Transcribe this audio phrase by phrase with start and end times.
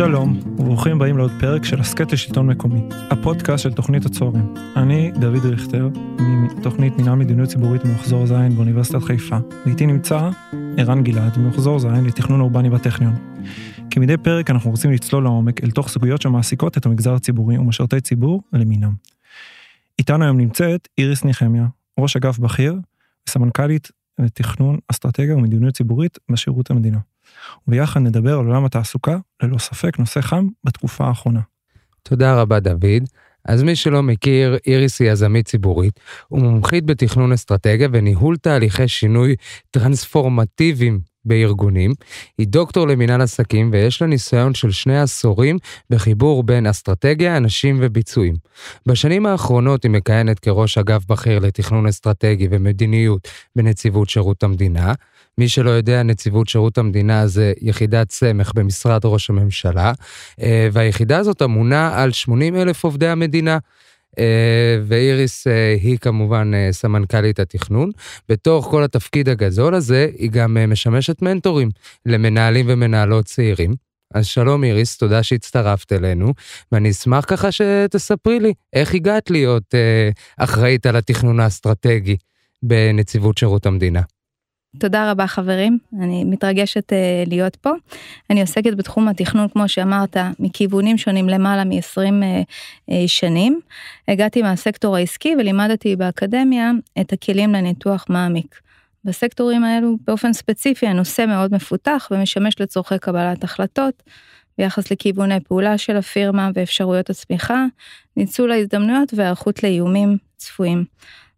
[0.00, 4.54] שלום, וברוכים הבאים לעוד פרק של הסכת לשלטון מקומי, הפודקאסט של תוכנית הצהריים.
[4.76, 5.88] אני דוד ריכטר,
[6.18, 10.30] מתוכנית מנהל מדיניות ציבורית במחזור ז' באוניברסיטת חיפה, ואיתי נמצא
[10.76, 13.14] ערן גלעד, ממחזור ז' לתכנון אורבני בטכניון.
[13.90, 18.42] כמדי פרק אנחנו רוצים לצלול לעומק אל תוך סוגיות שמעסיקות את המגזר הציבורי ומשרתי ציבור
[18.52, 18.92] למינם.
[19.98, 21.66] איתנו היום נמצאת איריס נחמיה,
[21.98, 22.74] ראש אגף בכיר
[23.28, 26.98] וסמנכ"לית לתכנון אסטרטגיה ומדיניות ציבורית בשירות המדינה.
[27.68, 31.40] וביחד נדבר על עולם התעסוקה, ללא ספק נושא חם בתקופה האחרונה.
[32.02, 33.04] תודה רבה דוד.
[33.44, 36.00] אז מי שלא מכיר, איריס היא יזמית ציבורית
[36.30, 39.36] ומומחית בתכנון אסטרטגיה וניהול תהליכי שינוי
[39.70, 41.92] טרנספורמטיביים בארגונים.
[42.38, 45.58] היא דוקטור למינהל עסקים ויש לה ניסיון של שני עשורים
[45.90, 48.34] בחיבור בין אסטרטגיה, אנשים וביצועים.
[48.86, 54.94] בשנים האחרונות היא מכהנת כראש אגף בכיר לתכנון אסטרטגי ומדיניות בנציבות שירות המדינה.
[55.38, 59.92] מי שלא יודע, נציבות שירות המדינה זה יחידת סמך במשרד ראש הממשלה,
[60.40, 63.58] אה, והיחידה הזאת אמונה על 80 אלף עובדי המדינה.
[64.18, 67.90] אה, ואיריס אה, היא כמובן סמנכ"לית התכנון.
[68.28, 71.68] בתוך כל התפקיד הגדול הזה, היא גם משמשת מנטורים
[72.06, 73.74] למנהלים ומנהלות צעירים.
[74.14, 76.34] אז שלום איריס, תודה שהצטרפת אלינו,
[76.72, 79.74] ואני אשמח ככה שתספרי לי איך הגעת להיות
[80.36, 82.16] אחראית על התכנון האסטרטגי
[82.62, 84.00] בנציבות שירות המדינה.
[84.78, 87.70] תודה רבה חברים, אני מתרגשת uh, להיות פה.
[88.30, 92.44] אני עוסקת בתחום התכנון, כמו שאמרת, מכיוונים שונים למעלה מ-20 uh,
[92.90, 93.60] uh, שנים.
[94.08, 98.60] הגעתי מהסקטור העסקי ולימדתי באקדמיה את הכלים לניתוח מעמיק.
[99.04, 104.02] בסקטורים האלו באופן ספציפי הנושא מאוד מפותח ומשמש לצורכי קבלת החלטות
[104.58, 107.64] ביחס לכיווני פעולה של הפירמה ואפשרויות הצמיחה,
[108.16, 110.84] ניצול ההזדמנויות והיערכות לאיומים צפויים.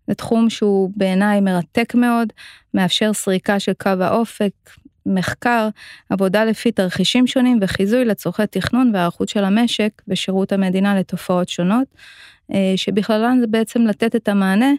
[0.06, 2.32] זה תחום שהוא בעיניי מרתק מאוד,
[2.74, 4.52] מאפשר סריקה של קו האופק,
[5.06, 5.68] מחקר,
[6.10, 11.86] עבודה לפי תרחישים שונים וחיזוי לצורכי תכנון והערכות של המשק ושירות המדינה לתופעות שונות,
[12.54, 14.72] אה, שבכללן זה בעצם לתת את המענה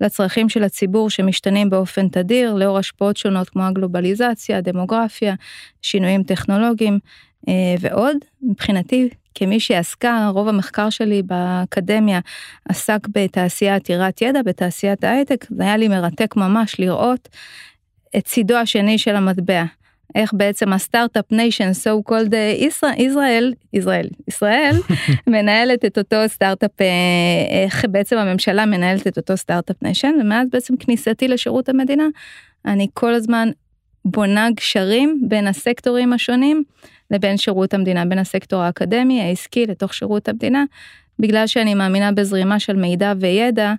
[0.00, 5.34] לצרכים של הציבור שמשתנים באופן תדיר לאור השפעות שונות כמו הגלובליזציה, הדמוגרפיה,
[5.82, 6.98] שינויים טכנולוגיים
[7.80, 8.16] ועוד.
[8.42, 12.20] מבחינתי כמי שעסקה, רוב המחקר שלי באקדמיה
[12.68, 17.28] עסק בתעשייה עתירת ידע, בתעשיית ההייטק, זה היה לי מרתק ממש לראות
[18.16, 19.64] את צידו השני של המטבע.
[20.14, 24.76] איך בעצם ה start-up nation, so called ישראל, ישראל, ישראל,
[25.26, 26.86] מנהלת את אותו סטארט-אפ, אה,
[27.64, 32.04] איך בעצם הממשלה מנהלת את אותו start-up nation, ומאז בעצם כניסתי לשירות המדינה,
[32.66, 33.48] אני כל הזמן
[34.04, 36.62] בונה גשרים בין הסקטורים השונים
[37.10, 40.64] לבין שירות המדינה, בין הסקטור האקדמי, העסקי, לתוך שירות המדינה,
[41.18, 43.74] בגלל שאני מאמינה בזרימה של מידע וידע,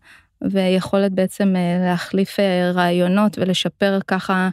[0.52, 4.50] ויכולת בעצם אה, להחליף אה, רעיונות ולשפר ככה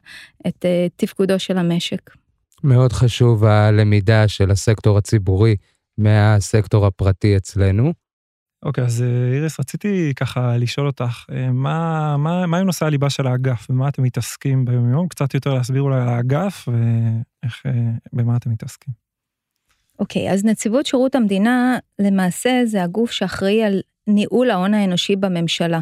[0.47, 2.11] את אה, תפקודו של המשק.
[2.65, 5.57] מאוד חשוב הלמידה של הסקטור הציבורי
[5.99, 7.93] מהסקטור הפרטי אצלנו.
[8.63, 13.11] אוקיי, אז אה, איריס, רציתי ככה לשאול אותך, אה, מה, מה, מה עם נושא הליבה
[13.11, 15.09] של האגף, ומה אתם מתעסקים ביום יום?
[15.09, 17.73] קצת יותר להסביר אולי על האגף, ואיך, אה,
[18.13, 18.95] במה אתם מתעסקים.
[19.99, 25.81] אוקיי, אז נציבות שירות המדינה, למעשה זה הגוף שאחראי על ניהול ההון האנושי בממשלה.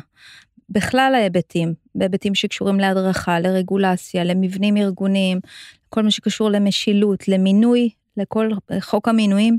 [0.70, 5.40] בכלל ההיבטים, בהיבטים שקשורים להדרכה, לרגולציה, למבנים ארגוניים,
[5.88, 8.50] כל מה שקשור למשילות, למינוי, לכל
[8.80, 9.58] חוק המינויים.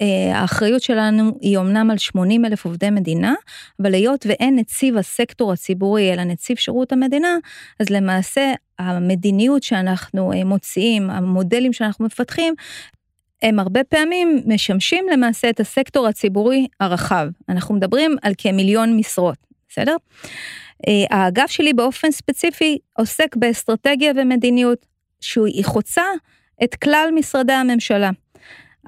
[0.00, 3.34] אה, האחריות שלנו היא אמנם על 80 אלף עובדי מדינה,
[3.82, 7.36] אבל היות ואין נציב הסקטור הציבורי אלא נציב שירות המדינה,
[7.80, 12.54] אז למעשה המדיניות שאנחנו אה, מוציאים, המודלים שאנחנו מפתחים,
[13.42, 17.28] הם הרבה פעמים משמשים למעשה את הסקטור הציבורי הרחב.
[17.48, 19.38] אנחנו מדברים על כמיליון משרות,
[19.68, 19.96] בסדר?
[20.88, 24.86] אה, האגף שלי באופן ספציפי עוסק באסטרטגיה ומדיניות,
[25.20, 26.02] שהיא חוצה
[26.64, 28.10] את כלל משרדי הממשלה.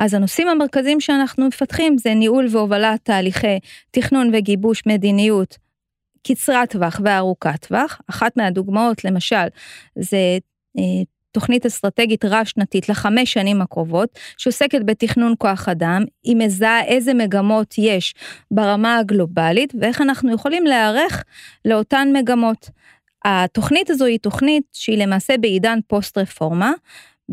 [0.01, 3.59] אז הנושאים המרכזיים שאנחנו מפתחים זה ניהול והובלת תהליכי
[3.91, 5.59] תכנון וגיבוש מדיניות
[6.27, 8.01] קצרת טווח וארוכת טווח.
[8.11, 9.47] אחת מהדוגמאות למשל
[9.99, 10.39] זה
[10.79, 11.03] אה,
[11.33, 18.15] תוכנית אסטרטגית רב-שנתית לחמש שנים הקרובות, שעוסקת בתכנון כוח אדם, היא מזהה איזה מגמות יש
[18.51, 21.25] ברמה הגלובלית ואיך אנחנו יכולים להיערך
[21.65, 22.71] לאותן מגמות.
[23.25, 26.73] התוכנית הזו היא תוכנית שהיא למעשה בעידן פוסט רפורמה,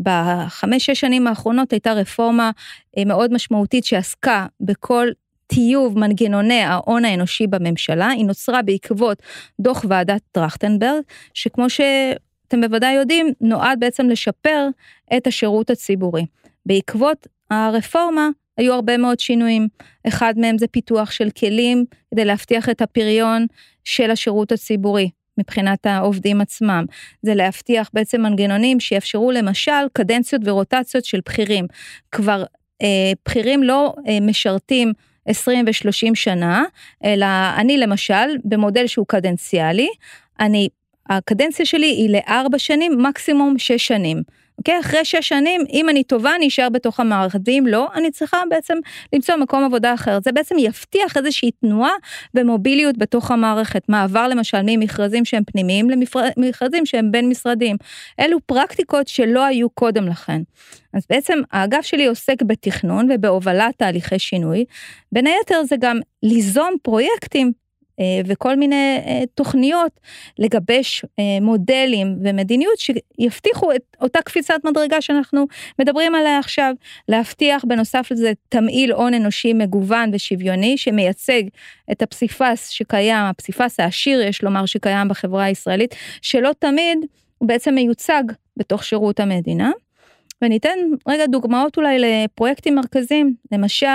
[0.02, 2.50] בחמש-שש שנים האחרונות הייתה רפורמה
[2.98, 5.08] אה, מאוד משמעותית שעסקה בכל
[5.46, 9.22] טיוב מנגנוני ההון האנושי בממשלה, היא נוצרה בעקבות
[9.60, 11.02] דוח ועדת טרכטנברג,
[11.34, 14.68] שכמו שאתם בוודאי יודעים, נועד בעצם לשפר
[15.16, 16.26] את השירות הציבורי.
[16.66, 19.68] בעקבות הרפורמה היו הרבה מאוד שינויים.
[20.08, 23.46] אחד מהם זה פיתוח של כלים כדי להבטיח את הפריון
[23.84, 25.10] של השירות הציבורי.
[25.38, 26.84] מבחינת העובדים עצמם,
[27.22, 31.66] זה להבטיח בעצם מנגנונים שיאפשרו למשל קדנציות ורוטציות של בכירים.
[32.12, 32.44] כבר
[33.26, 34.92] בכירים לא משרתים
[35.26, 36.64] 20 ו-30 שנה,
[37.04, 37.26] אלא
[37.56, 39.88] אני למשל, במודל שהוא קדנציאלי,
[40.40, 40.68] אני,
[41.08, 44.22] הקדנציה שלי היא לארבע שנים, מקסימום שש שנים.
[44.58, 44.80] אוקיי?
[44.80, 48.74] אחרי שש שנים, אם אני טובה, אני אשאר בתוך המערכת, ואם לא, אני צריכה בעצם
[49.12, 50.18] למצוא מקום עבודה אחר.
[50.24, 51.92] זה בעצם יבטיח איזושהי תנועה
[52.34, 53.82] ומוביליות בתוך המערכת.
[53.88, 55.88] מעבר למשל ממכרזים שהם פנימיים
[56.36, 57.76] למכרזים שהם בין משרדים.
[58.20, 60.42] אלו פרקטיקות שלא היו קודם לכן.
[60.94, 64.64] אז בעצם האגף שלי עוסק בתכנון ובהובלת תהליכי שינוי.
[65.12, 67.52] בין היתר זה גם ליזום פרויקטים
[68.26, 70.00] וכל מיני אה, תוכניות
[70.38, 75.46] לגבש אה, מודלים ומדיניות שיבטיחו את אותה קפיצת מדרגה שאנחנו
[75.78, 76.74] מדברים עליה עכשיו,
[77.08, 81.42] להבטיח בנוסף לזה תמהיל הון אנושי מגוון ושוויוני שמייצג
[81.92, 86.98] את הפסיפס שקיים, הפסיפס העשיר יש לומר שקיים בחברה הישראלית, שלא תמיד
[87.38, 88.22] הוא בעצם מיוצג
[88.56, 89.70] בתוך שירות המדינה.
[90.42, 93.86] וניתן רגע דוגמאות אולי לפרויקטים מרכזיים, למשל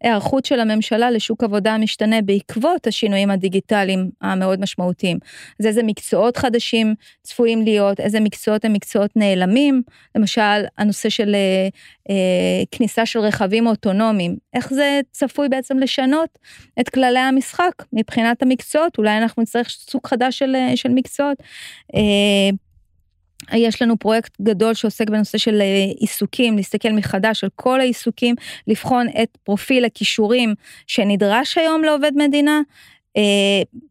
[0.00, 5.18] היערכות של הממשלה לשוק עבודה משתנה בעקבות השינויים הדיגיטליים המאוד משמעותיים.
[5.60, 9.82] אז איזה מקצועות חדשים צפויים להיות, איזה מקצועות הם מקצועות נעלמים,
[10.14, 11.68] למשל הנושא של אה,
[12.10, 16.38] אה, כניסה של רכבים אוטונומיים, איך זה צפוי בעצם לשנות
[16.80, 21.38] את כללי המשחק מבחינת המקצועות, אולי אנחנו נצטרך סוג חדש של, אה, של מקצועות.
[21.94, 22.50] אה,
[23.52, 28.34] יש לנו פרויקט גדול שעוסק בנושא של אה, עיסוקים, להסתכל מחדש על כל העיסוקים,
[28.66, 30.54] לבחון את פרופיל הכישורים
[30.86, 32.60] שנדרש היום לעובד מדינה,
[33.16, 33.22] אה,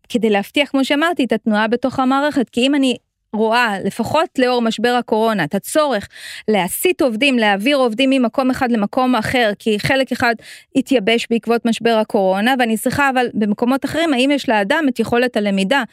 [0.09, 2.95] כדי להבטיח, כמו שאמרתי, את התנועה בתוך המערכת, כי אם אני
[3.36, 6.07] רואה, לפחות לאור משבר הקורונה, את הצורך
[6.48, 10.36] להסיט עובדים, להעביר עובדים ממקום אחד למקום אחר, כי חלק אחד
[10.75, 15.83] התייבש בעקבות משבר הקורונה, ואני צריכה אבל במקומות אחרים, האם יש לאדם את יכולת הלמידה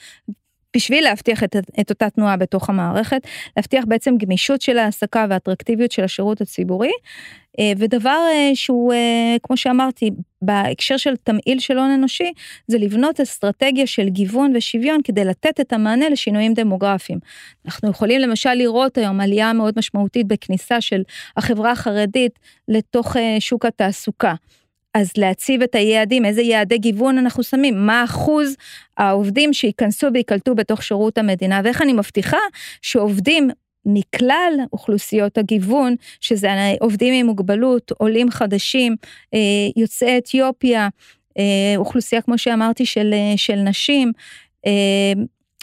[0.77, 3.21] בשביל להבטיח את, את אותה תנועה בתוך המערכת,
[3.57, 6.93] להבטיח בעצם גמישות של העסקה ואטרקטיביות של השירות הציבורי.
[7.59, 10.11] אה, ודבר אה, שהוא, אה, כמו שאמרתי,
[10.43, 12.33] בהקשר של תמהיל של הון אנושי,
[12.67, 17.19] זה לבנות אסטרטגיה של גיוון ושוויון כדי לתת את המענה לשינויים דמוגרפיים.
[17.67, 21.03] אנחנו יכולים למשל לראות היום עלייה מאוד משמעותית בכניסה של
[21.37, 22.39] החברה החרדית
[22.69, 24.35] לתוך שוק התעסוקה.
[24.95, 28.57] אז להציב את היעדים, איזה יעדי גיוון אנחנו שמים, מה אחוז
[28.97, 32.39] העובדים שייכנסו ויקלטו בתוך שירות המדינה, ואיך אני מבטיחה
[32.83, 33.51] שעובדים
[33.87, 36.49] מכלל אוכלוסיות הגיוון, שזה
[36.81, 38.97] עובדים עם מוגבלות, עולים חדשים,
[39.35, 39.39] אה,
[39.77, 40.89] יוצאי אתיופיה,
[41.39, 44.13] אה, אוכלוסייה, כמו שאמרתי, של, אה, של נשים,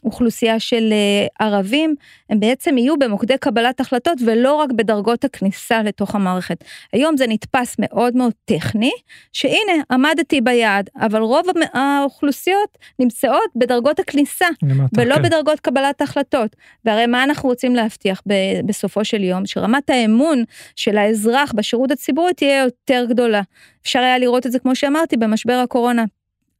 [0.05, 1.95] אוכלוסייה של אה, ערבים,
[2.29, 6.63] הם בעצם יהיו במוקדי קבלת החלטות ולא רק בדרגות הכניסה לתוך המערכת.
[6.93, 8.91] היום זה נתפס מאוד מאוד טכני,
[9.33, 15.23] שהנה, עמדתי ביעד, אבל רוב האוכלוסיות נמצאות בדרגות הכניסה, למטה, ולא כן.
[15.23, 16.55] בדרגות קבלת החלטות.
[16.85, 18.21] והרי מה אנחנו רוצים להבטיח
[18.65, 19.45] בסופו של יום?
[19.45, 20.43] שרמת האמון
[20.75, 23.41] של האזרח בשירות הציבורי תהיה יותר גדולה.
[23.81, 26.03] אפשר היה לראות את זה, כמו שאמרתי, במשבר הקורונה.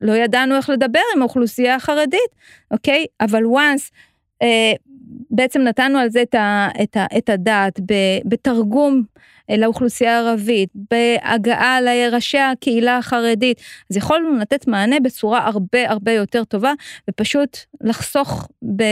[0.02, 2.30] לא ידענו איך לדבר עם האוכלוסייה החרדית,
[2.72, 3.06] אוקיי?
[3.22, 3.92] אבל once
[4.42, 4.74] אה,
[5.32, 7.80] בעצם נתנו על זה את, ה, את, ה, את הדעת
[8.26, 9.04] בתרגום
[9.50, 13.62] אה, לאוכלוסייה הערבית, בהגעה לראשי הקהילה החרדית,
[13.92, 16.74] אז יכולנו לתת מענה בצורה הרבה הרבה יותר טובה,
[17.10, 18.84] ופשוט לחסוך ב...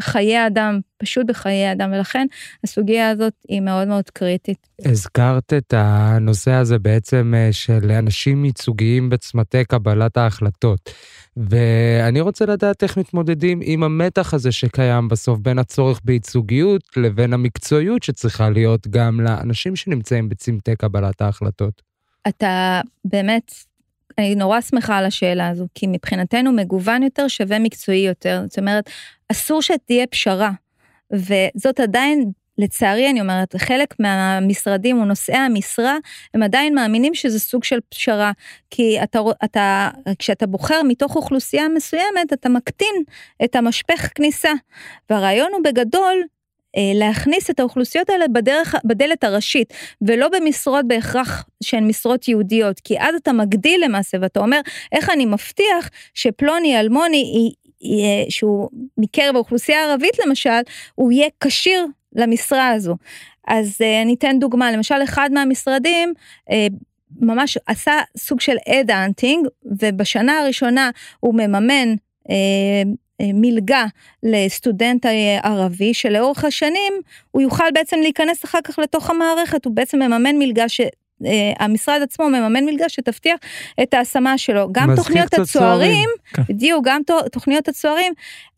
[0.00, 2.26] חיי אדם, פשוט בחיי אדם, ולכן
[2.64, 4.68] הסוגיה הזאת היא מאוד מאוד קריטית.
[4.84, 10.90] הזכרת את הנושא הזה בעצם אה, של אנשים ייצוגיים בצמתי קבלת ההחלטות.
[11.36, 18.02] ואני רוצה לדעת איך מתמודדים עם המתח הזה שקיים בסוף בין הצורך בייצוגיות לבין המקצועיות
[18.02, 21.82] שצריכה להיות גם לאנשים שנמצאים בצמתי קבלת ההחלטות.
[22.28, 23.52] אתה באמת
[24.18, 28.42] אני נורא שמחה על השאלה הזו, כי מבחינתנו מגוון יותר שווה מקצועי יותר.
[28.48, 28.90] זאת אומרת,
[29.32, 30.50] אסור שתהיה פשרה,
[31.12, 35.96] וזאת עדיין לצערי אני אומרת, חלק מהמשרדים או נושאי המשרה,
[36.34, 38.32] הם עדיין מאמינים שזה סוג של פשרה,
[38.70, 42.94] כי אתה, אתה, כשאתה בוחר מתוך אוכלוסייה מסוימת, אתה מקטין
[43.44, 44.52] את המשפך כניסה.
[45.10, 46.22] והרעיון הוא בגדול
[46.94, 53.14] להכניס את האוכלוסיות האלה בדרך, בדלת הראשית, ולא במשרות בהכרח שהן משרות יהודיות, כי אז
[53.14, 54.60] אתה מגדיל למעשה ואתה אומר,
[54.92, 57.52] איך אני מבטיח שפלוני אלמוני,
[58.28, 60.60] שהוא מקרב האוכלוסייה הערבית למשל,
[60.94, 62.96] הוא יהיה כשיר למשרה הזו.
[63.48, 66.12] אז אה, אני אתן דוגמה, למשל אחד מהמשרדים,
[66.50, 66.66] אה,
[67.20, 71.94] ממש עשה סוג של אד-אנטינג, ובשנה הראשונה הוא מממן
[72.30, 72.82] אה,
[73.34, 73.84] מלגה
[74.22, 75.06] לסטודנט
[75.42, 76.92] ערבי, שלאורך השנים
[77.30, 80.80] הוא יוכל בעצם להיכנס אחר כך לתוך המערכת, הוא בעצם מממן מלגה ש...
[81.26, 83.36] אה, המשרד עצמו מממן מלגה שתבטיח
[83.82, 84.68] את ההשמה שלו.
[84.72, 86.42] גם תוכניות הצוערים, כן.
[86.48, 87.00] בדיוק, גם
[87.32, 88.12] תוכניות הצוערים,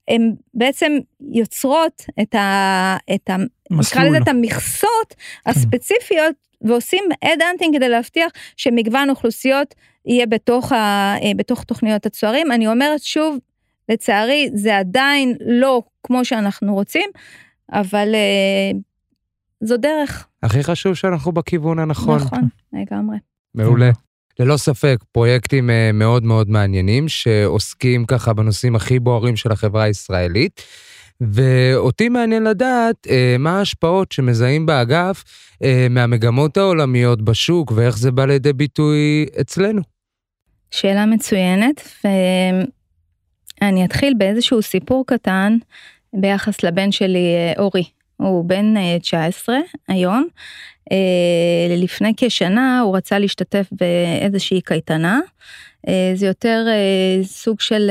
[0.08, 0.98] הן בעצם
[1.32, 2.96] יוצרות את ה...
[3.14, 3.36] את ה
[3.70, 5.50] נקרא לזה את המכסות כן.
[5.50, 9.74] הספציפיות ועושים אד-אנטינג כדי להבטיח שמגוון אוכלוסיות
[10.06, 10.76] יהיה בתוך, ה,
[11.22, 12.52] אה, בתוך תוכניות הצוערים.
[12.52, 13.38] אני אומרת שוב,
[13.88, 17.10] לצערי זה עדיין לא כמו שאנחנו רוצים,
[17.72, 18.78] אבל אה,
[19.60, 20.26] זו דרך.
[20.42, 22.18] הכי חשוב שאנחנו בכיוון הנכון.
[22.18, 23.16] נכון, לגמרי.
[23.54, 23.90] מעולה.
[24.38, 30.62] ללא ספק, פרויקטים אה, מאוד מאוד מעניינים, שעוסקים ככה בנושאים הכי בוערים של החברה הישראלית.
[31.20, 35.24] ואותי מעניין לדעת אה, מה ההשפעות שמזהים באגף
[35.62, 39.82] אה, מהמגמות העולמיות בשוק ואיך זה בא לידי ביטוי אצלנו.
[40.70, 41.88] שאלה מצוינת,
[43.64, 45.56] ואני אתחיל באיזשהו סיפור קטן
[46.12, 47.26] ביחס לבן שלי
[47.58, 47.84] אורי.
[48.16, 49.56] הוא בן 19
[49.88, 50.28] היום.
[51.78, 55.20] לפני כשנה הוא רצה להשתתף באיזושהי קייטנה.
[56.14, 56.66] זה יותר
[57.22, 57.90] סוג של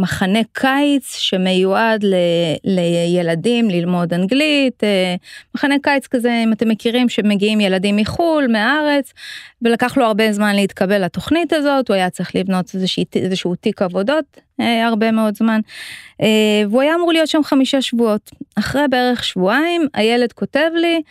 [0.00, 2.14] מחנה קיץ שמיועד ל,
[2.64, 5.14] לילדים ללמוד אנגלית, אה,
[5.54, 9.12] מחנה קיץ כזה, אם אתם מכירים, שמגיעים ילדים מחו"ל, מהארץ,
[9.62, 12.74] ולקח לו הרבה זמן להתקבל לתוכנית הזאת, הוא היה צריך לבנות
[13.16, 15.60] איזשהו תיק עבודות אה, הרבה מאוד זמן,
[16.20, 18.30] אה, והוא היה אמור להיות שם חמישה שבועות.
[18.58, 21.02] אחרי בערך שבועיים, הילד כותב לי,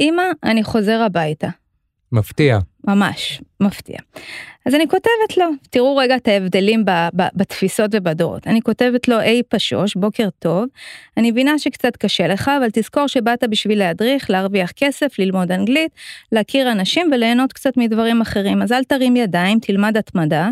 [0.00, 1.59] אמא, אני חוזר הביתה.
[2.12, 2.58] מפתיע.
[2.86, 3.96] ממש, מפתיע.
[4.66, 8.46] אז אני כותבת לו, תראו רגע את ההבדלים ב, ב, בתפיסות ובדורות.
[8.46, 10.64] אני כותבת לו, היי פשוש, בוקר טוב,
[11.16, 15.92] אני מבינה שקצת קשה לך, אבל תזכור שבאת בשביל להדריך, להרוויח כסף, ללמוד אנגלית,
[16.32, 18.62] להכיר אנשים וליהנות קצת מדברים אחרים.
[18.62, 20.48] אז אל תרים ידיים, תלמד התמדה.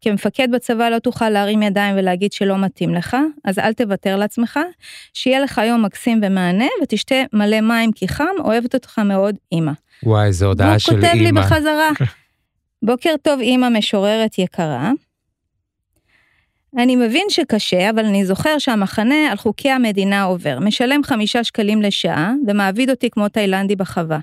[0.00, 4.60] כמפקד בצבא לא תוכל להרים ידיים ולהגיד שלא מתאים לך, אז אל תוותר לעצמך.
[5.14, 9.72] שיהיה לך יום מקסים ומענה, ותשתה מלא מים כי חם, אוהבת אותך מאוד, אמא.
[10.02, 11.02] וואי, איזו הודעה של אימא.
[11.02, 11.90] והוא כותב לי בחזרה,
[12.84, 14.90] בוקר טוב אימא משוררת יקרה.
[16.78, 20.58] אני מבין שקשה, אבל אני זוכר שהמחנה על חוקי המדינה עובר.
[20.58, 24.18] משלם חמישה שקלים לשעה, ומעביד אותי כמו תאילנדי בחווה.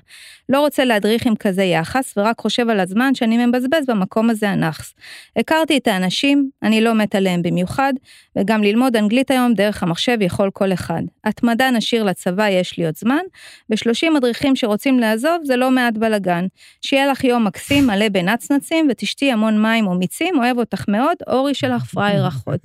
[0.48, 4.94] לא רוצה להדריך עם כזה יחס, ורק חושב על הזמן שאני מבזבז במקום הזה הנאחס.
[5.36, 7.92] הכרתי את האנשים, אני לא מת עליהם במיוחד,
[8.36, 11.02] וגם ללמוד אנגלית היום דרך המחשב יכול כל אחד.
[11.24, 13.22] התמדה נשאיר לצבא, יש לי עוד זמן.
[13.68, 16.46] ב-30 מדריכים שרוצים לעזוב, זה לא מעט בלאגן.
[16.82, 21.84] שיהיה לך יום מקסים, מלא בנצנצים, ותשתי המון מים ומיצים, אוהב אותך מאוד, אורי שלך
[21.84, 22.60] פראייר אחות.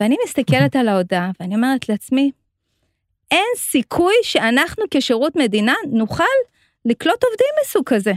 [0.00, 2.30] ואני מסתכלת על ההודעה, ואני אומרת לעצמי,
[3.30, 6.24] אין סיכוי שאנחנו כשירות מדינה נוכל
[6.84, 8.12] לקלוט עובדים מסוג כזה.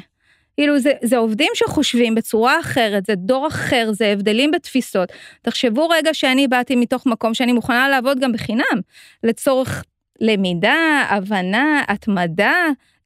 [0.56, 5.10] כאילו זה, זה עובדים שחושבים בצורה אחרת, זה דור אחר, זה הבדלים בתפיסות.
[5.42, 8.82] תחשבו רגע שאני באתי מתוך מקום שאני מוכנה לעבוד גם בחינם,
[9.24, 9.84] לצורך
[10.22, 12.56] למידה, הבנה, התמדה,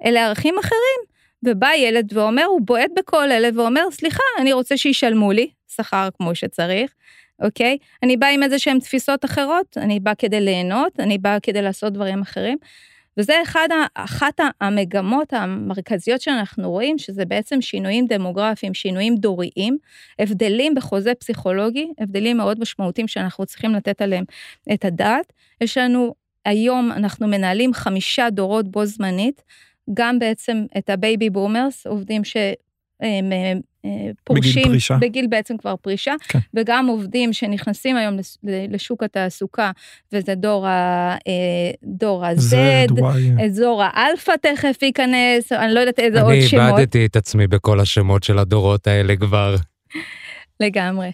[0.06, 1.12] אלה ערכים אחרים.
[1.44, 6.36] ובא ילד ואומר, הוא בועט בכל אלה ואומר, סליחה, אני רוצה שישלמו לי שכר כמו
[6.36, 6.92] שצריך,
[7.42, 7.78] אוקיי?
[8.04, 11.94] אני באה עם איזה שהן תפיסות אחרות, אני באה כדי ליהנות, אני באה כדי לעשות
[11.94, 12.58] דברים אחרים.
[13.18, 19.78] וזה אחד, אחת המגמות המרכזיות שאנחנו רואים, שזה בעצם שינויים דמוגרפיים, שינויים דוריים,
[20.20, 24.24] הבדלים בחוזה פסיכולוגי, הבדלים מאוד משמעותיים שאנחנו צריכים לתת עליהם
[24.74, 25.34] את הדעת.
[25.62, 26.14] יש לנו,
[26.46, 29.44] היום אנחנו מנהלים חמישה דורות בו זמנית,
[29.94, 32.38] גם בעצם את ה baby boomers, עובדים ש...
[34.24, 34.98] פורשים, בגיל פרישה.
[35.02, 36.40] בגיל בעצם כבר פרישה, כן.
[36.54, 39.72] וגם עובדים שנכנסים היום לשוק התעסוקה,
[40.14, 41.16] וזה דור ה...
[41.28, 42.56] אה, דור ה-Z,
[43.46, 46.64] דור האלפא תכף ייכנס, אני לא יודעת איזה עוד שמות.
[46.64, 49.56] אני איבדתי את עצמי בכל השמות של הדורות האלה כבר.
[50.60, 51.12] לגמרי.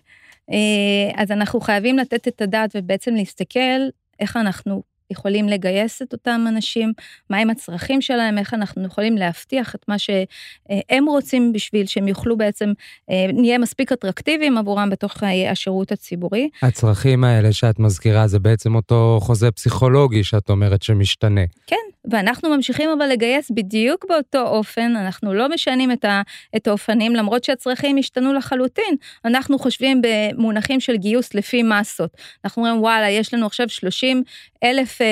[0.52, 3.80] אה, אז אנחנו חייבים לתת את הדעת ובעצם להסתכל
[4.20, 6.94] איך אנחנו יכולים לגייס את אותם אנשים,
[7.30, 12.74] מהם הצרכים שלהם, איך אנחנו יכולים להבטיח את מה שהם רוצים בשביל שהם יוכלו בעצם,
[13.10, 16.50] אה, נהיה מספיק אטרקטיביים עבורם בתוך אה, השירות הציבורי.
[16.62, 21.42] הצרכים האלה שאת מזכירה זה בעצם אותו חוזה פסיכולוגי שאת אומרת שמשתנה.
[21.68, 21.76] כן,
[22.12, 26.22] ואנחנו ממשיכים אבל לגייס בדיוק באותו אופן, אנחנו לא משנים את, ה,
[26.56, 28.96] את האופנים, למרות שהצרכים השתנו לחלוטין.
[29.26, 32.18] אנחנו חושבים במונחים של גיוס לפי מסות.
[32.46, 34.24] אנחנו אומרים, וואלה, יש לנו עכשיו 30
[34.64, 35.08] אלף אה,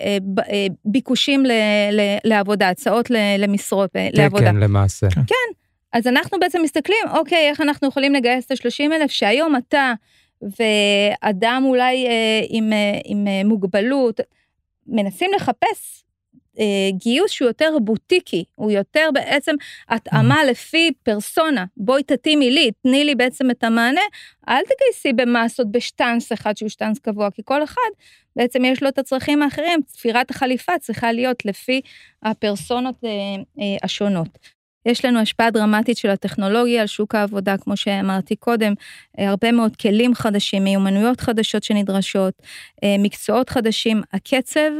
[0.00, 0.18] אה,
[0.52, 1.52] אה, ביקושים ל,
[1.92, 4.44] ל, לעבודה, הצעות ל, למשרות, תקן לעבודה.
[4.44, 5.06] תקן למעשה.
[5.10, 5.20] כן.
[5.26, 5.56] כן.
[5.92, 9.92] אז אנחנו בעצם מסתכלים, אוקיי, איך אנחנו יכולים לגייס את ה-30 אלף, שהיום אתה
[10.42, 14.20] ואדם אולי אה, עם, אה, עם אה, מוגבלות,
[14.86, 16.05] מנסים לחפש אה,
[16.92, 19.54] גיוס שהוא יותר בוטיקי, הוא יותר בעצם
[19.88, 20.50] התאמה mm.
[20.50, 21.64] לפי פרסונה.
[21.76, 24.00] בואי תתאימי לי, תני לי בעצם את המענה,
[24.48, 27.90] אל תגייסי במסות בשטאנס אחד שהוא שטאנס קבוע, כי כל אחד
[28.36, 31.80] בעצם יש לו את הצרכים האחרים, תפירת החליפה צריכה להיות לפי
[32.22, 33.10] הפרסונות אה,
[33.60, 34.38] אה, השונות.
[34.86, 38.72] יש לנו השפעה דרמטית של הטכנולוגיה על שוק העבודה, כמו שאמרתי קודם,
[39.18, 42.34] אה, הרבה מאוד כלים חדשים, מיומנויות חדשות שנדרשות,
[42.84, 44.02] אה, מקצועות חדשים.
[44.12, 44.70] הקצב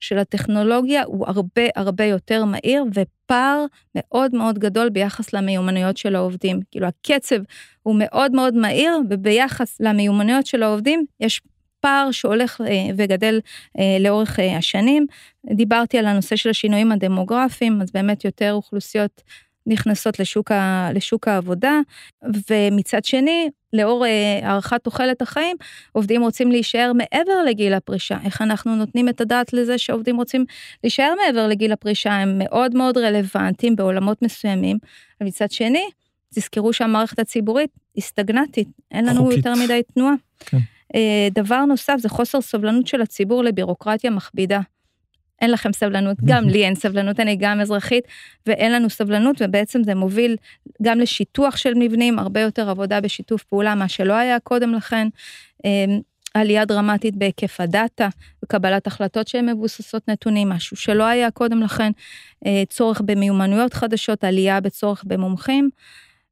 [0.00, 3.64] של הטכנולוגיה הוא הרבה הרבה יותר מהיר ופער
[3.94, 6.60] מאוד מאוד גדול ביחס למיומנויות של העובדים.
[6.70, 7.36] כאילו הקצב
[7.82, 11.40] הוא מאוד מאוד מהיר וביחס למיומנויות של העובדים יש
[11.80, 13.40] פער שהולך אה, וגדל
[13.78, 15.06] אה, לאורך אה, השנים.
[15.56, 19.22] דיברתי על הנושא של השינויים הדמוגרפיים, אז באמת יותר אוכלוסיות
[19.70, 21.80] נכנסות לשוק, ה, לשוק העבודה,
[22.50, 24.04] ומצד שני, לאור
[24.42, 25.56] הארכת תוחלת החיים,
[25.92, 28.18] עובדים רוצים להישאר מעבר לגיל הפרישה.
[28.24, 30.44] איך אנחנו נותנים את הדעת לזה שעובדים רוצים
[30.84, 34.78] להישאר מעבר לגיל הפרישה, הם מאוד מאוד רלוונטיים בעולמות מסוימים,
[35.20, 35.84] ומצד שני,
[36.34, 39.36] תזכרו שהמערכת הציבורית היא סטגנטית, אין לנו חוקית.
[39.36, 40.14] יותר מדי תנועה.
[40.46, 40.58] כן.
[40.94, 44.60] אה, דבר נוסף זה חוסר סובלנות של הציבור לבירוקרטיה מכבידה.
[45.40, 48.04] אין לכם סבלנות, גם לי אין סבלנות, אני גם אזרחית,
[48.46, 50.36] ואין לנו סבלנות, ובעצם זה מוביל
[50.82, 55.08] גם לשיטוח של מבנים, הרבה יותר עבודה בשיתוף פעולה, מה שלא היה קודם לכן.
[55.64, 55.84] אה,
[56.34, 58.08] עלייה דרמטית בהיקף הדאטה,
[58.44, 61.90] וקבלת החלטות שהן מבוססות נתונים, משהו שלא היה קודם לכן,
[62.46, 65.70] אה, צורך במיומנויות חדשות, עלייה בצורך במומחים.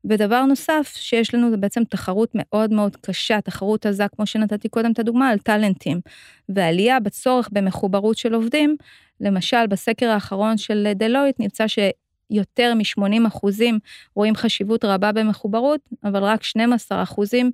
[0.04, 4.92] ודבר נוסף שיש לנו זה בעצם תחרות מאוד מאוד קשה, תחרות עזה, כמו שנתתי קודם
[4.92, 6.00] את הדוגמה, על טאלנטים.
[6.48, 8.76] ועלייה בצורך במחוברות של עובדים,
[9.20, 13.78] למשל בסקר האחרון של דלויט נמצא שיותר מ-80 אחוזים
[14.14, 17.50] רואים חשיבות רבה במחוברות, אבל רק 12 אחוזים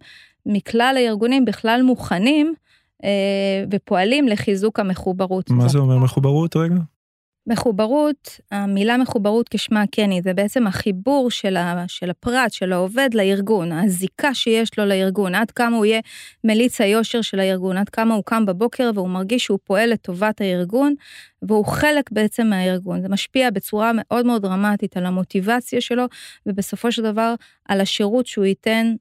[0.47, 2.55] מכלל הארגונים בכלל מוכנים
[3.05, 5.51] אה, ופועלים לחיזוק המחוברות.
[5.51, 6.75] מה זה אומר מחוברות רגע?
[7.47, 13.09] מחוברות, המילה מחוברות כשמה כן היא, זה בעצם החיבור של, ה, של הפרט, של העובד
[13.15, 16.01] לארגון, הזיקה שיש לו לארגון, עד כמה הוא יהיה
[16.45, 20.95] מליץ היושר של הארגון, עד כמה הוא קם בבוקר והוא מרגיש שהוא פועל לטובת הארגון,
[21.43, 23.03] והוא חלק בעצם מהארגון.
[23.03, 26.05] זה משפיע בצורה מאוד מאוד דרמטית על המוטיבציה שלו,
[26.47, 27.35] ובסופו של דבר
[27.69, 28.95] על השירות שהוא ייתן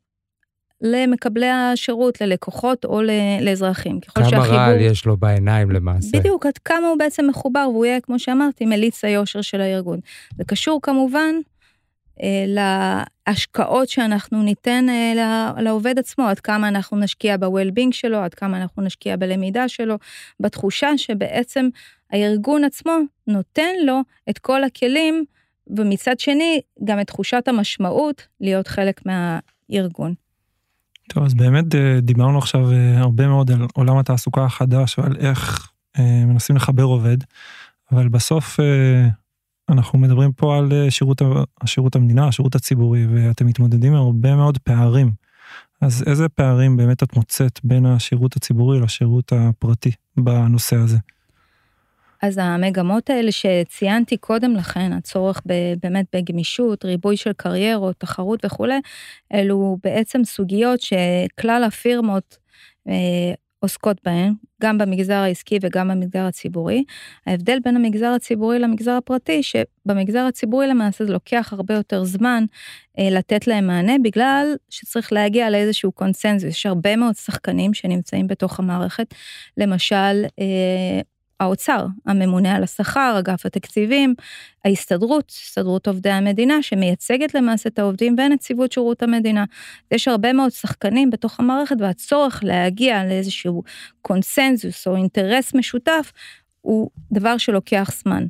[0.84, 3.02] למקבלי השירות, ללקוחות או
[3.42, 4.00] לאזרחים.
[4.00, 4.58] כמה שהחיבור...
[4.58, 6.20] רעל יש לו בעיניים למעשה.
[6.20, 10.00] בדיוק, עד כמה הוא בעצם מחובר, והוא יהיה, כמו שאמרתי, מליץ היושר של הארגון.
[10.38, 11.36] זה קשור כמובן
[12.22, 12.46] אה,
[13.28, 18.84] להשקעות שאנחנו ניתן אה, לעובד עצמו, עד כמה אנחנו נשקיע ב-well-being שלו, עד כמה אנחנו
[18.84, 19.96] נשקיע בלמידה שלו,
[20.40, 21.70] בתחושה שבעצם
[22.12, 25.26] הארגון עצמו נותן לו את כל הכלים,
[25.68, 30.14] ומצד שני, גם את תחושת המשמעות להיות חלק מהארגון.
[31.10, 35.72] טוב, אז באמת אה, דיברנו עכשיו אה, הרבה מאוד על עולם התעסוקה החדש ועל איך
[36.00, 37.18] אה, מנסים לחבר עובד,
[37.92, 38.60] אבל בסוף
[39.70, 41.22] אנחנו מדברים פה על שירות,
[41.66, 45.12] שירות המדינה, השירות הציבורי, ואתם מתמודדים עם הרבה מאוד פערים.
[45.82, 50.98] אז איזה פערים באמת את מוצאת בין השירות הציבורי לשירות הפרטי בנושא הזה?
[52.24, 55.42] אז המגמות האלה שציינתי קודם לכן, הצורך
[55.82, 58.80] באמת בגמישות, ריבוי של קריירות, תחרות וכולי,
[59.34, 62.38] אלו בעצם סוגיות שכלל הפירמות
[62.88, 66.84] אה, עוסקות בהן, גם במגזר העסקי וגם במגזר הציבורי.
[67.28, 72.46] ההבדל בין המגזר הציבורי למגזר הפרטי, שבמגזר הציבורי למעשה זה לוקח הרבה יותר זמן
[73.00, 76.50] אה, לתת להם מענה, בגלל שצריך להגיע לאיזשהו קונסנזוס.
[76.50, 79.14] יש הרבה מאוד שחקנים שנמצאים בתוך המערכת,
[79.58, 81.02] למשל, אה,
[81.44, 84.14] האוצר, הממונה על השכר, אגף התקציבים,
[84.66, 89.46] ההסתדרות, הסתדרות עובדי המדינה, שמייצגת למעשה את העובדים ונציבות שירות המדינה.
[89.92, 93.64] יש הרבה מאוד שחקנים בתוך המערכת והצורך להגיע לאיזשהו
[94.02, 96.12] קונסנזוס או אינטרס משותף
[96.62, 98.26] הוא דבר שלוקח זמן.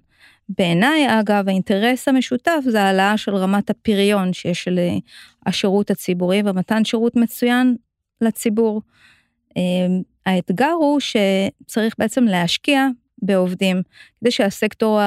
[0.50, 4.68] בעיניי, אגב, האינטרס המשותף זה העלאה של רמת הפריון שיש
[5.48, 7.76] לשירות הציבורי ומתן שירות מצוין
[8.22, 8.82] לציבור.
[9.58, 12.88] אמ, האתגר הוא שצריך בעצם להשקיע
[13.26, 13.82] בעובדים.
[14.20, 15.02] כדי שהסקטור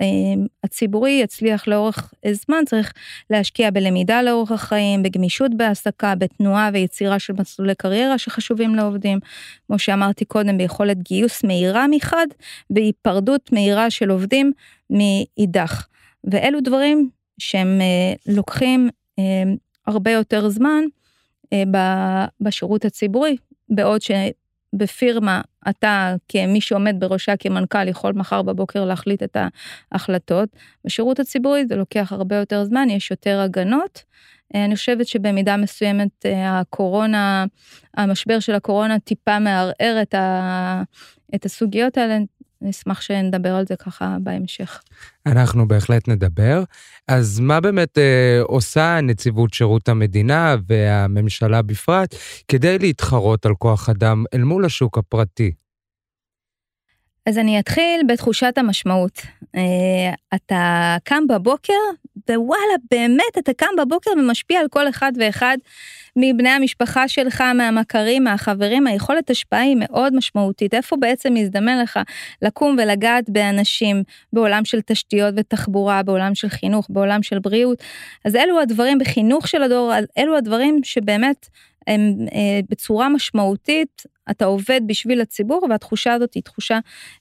[0.00, 2.92] אמ, הציבורי יצליח לאורך זמן, צריך
[3.30, 9.18] להשקיע בלמידה לאורך החיים, בגמישות בהעסקה, בתנועה ויצירה של מסלולי קריירה שחשובים לעובדים.
[9.66, 12.26] כמו שאמרתי קודם, ביכולת גיוס מהירה מחד,
[12.70, 14.52] והיפרדות מהירה של עובדים
[14.90, 15.86] מאידך.
[16.24, 19.56] ואלו דברים שהם אה, לוקחים אמ,
[19.86, 20.84] הרבה יותר זמן
[21.52, 21.62] אה,
[22.40, 23.36] בשירות הציבורי,
[23.68, 24.00] בעוד
[24.74, 29.36] שבפירמה אתה כמי שעומד בראשה כמנכ"ל יכול מחר בבוקר להחליט את
[29.92, 30.48] ההחלטות.
[30.84, 34.02] בשירות הציבורי זה לוקח הרבה יותר זמן, יש יותר הגנות.
[34.54, 37.44] אני חושבת שבמידה מסוימת אה, הקורונה,
[37.96, 40.82] המשבר של הקורונה טיפה מערער את, ה,
[41.34, 42.18] את הסוגיות האלה,
[42.62, 44.82] נשמח שנדבר על זה ככה בהמשך.
[45.26, 46.62] אנחנו בהחלט נדבר.
[47.08, 52.14] אז מה באמת אה, עושה נציבות שירות המדינה והממשלה בפרט
[52.48, 55.52] כדי להתחרות על כוח אדם אל מול השוק הפרטי?
[57.26, 59.20] אז אני אתחיל בתחושת המשמעות.
[59.56, 61.72] אה, אתה קם בבוקר,
[62.30, 65.56] ווואלה, באמת, אתה קם בבוקר ומשפיע על כל אחד ואחד
[66.16, 70.74] מבני המשפחה שלך, מהמכרים, מהחברים, היכולת השפעה היא מאוד משמעותית.
[70.74, 71.98] איפה בעצם מזדמן לך
[72.42, 74.02] לקום ולגעת באנשים,
[74.32, 77.82] בעולם של תשתיות ותחבורה, בעולם של חינוך, בעולם של בריאות.
[78.24, 81.46] אז אלו הדברים בחינוך של הדור, אלו הדברים שבאמת
[81.90, 86.78] הם אה, בצורה משמעותית, אתה עובד בשביל הציבור, והתחושה הזאת היא תחושה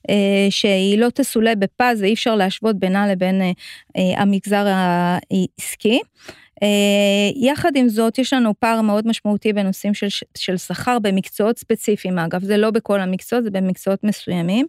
[0.10, 3.52] אה, שהיא לא תסולא בפז, ואי אפשר להשוות בינה לבין אה,
[3.98, 6.00] אה, המגזר העסקי.
[6.64, 6.68] אה,
[7.36, 12.44] יחד עם זאת, יש לנו פער מאוד משמעותי בנושאים של, של שכר במקצועות ספציפיים, אגב,
[12.44, 14.66] זה לא בכל המקצועות, זה במקצועות מסוימים.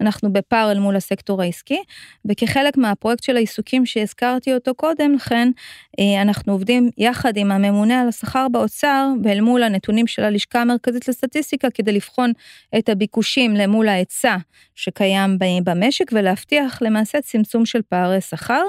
[0.00, 1.78] אנחנו בפער אל מול הסקטור העסקי,
[2.24, 5.50] וכחלק מהפרויקט של העיסוקים שהזכרתי אותו קודם לכן,
[5.98, 11.08] אה, אנחנו עובדים יחד עם הממונה על השכר באוצר, ואל מול הנתונים של הלשכה המרכזית
[11.08, 12.32] לסטטיסטיקה, כדי לבחון
[12.78, 14.36] את הביקושים למול ההיצע
[14.74, 18.62] שקיים במשק, ולהבטיח למעשה צמצום של פערי שכר.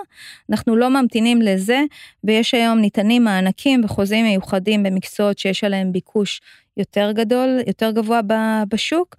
[0.50, 1.82] אנחנו לא ממתינים לזה,
[2.24, 6.42] ויש היום ניתנים מענקים וחוזים מיוחדים במקצועות שיש עליהם ביקוש
[6.78, 8.22] יותר גדול, יותר גבוה
[8.70, 9.16] בשוק,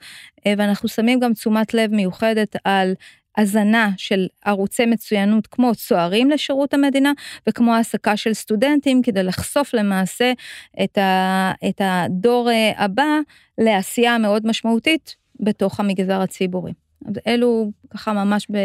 [0.47, 2.95] אה, ואנחנו שמים גם תשומת לב מיוחדת על
[3.37, 7.13] הזנה של ערוצי מצוינות כמו צוערים לשירות המדינה
[7.49, 10.33] וכמו העסקה של סטודנטים כדי לחשוף למעשה
[10.85, 13.19] את, ה, את הדור אה, הבא
[13.59, 16.73] לעשייה מאוד משמעותית בתוך המגזר הציבורי.
[17.27, 18.57] אלו ככה ממש ב...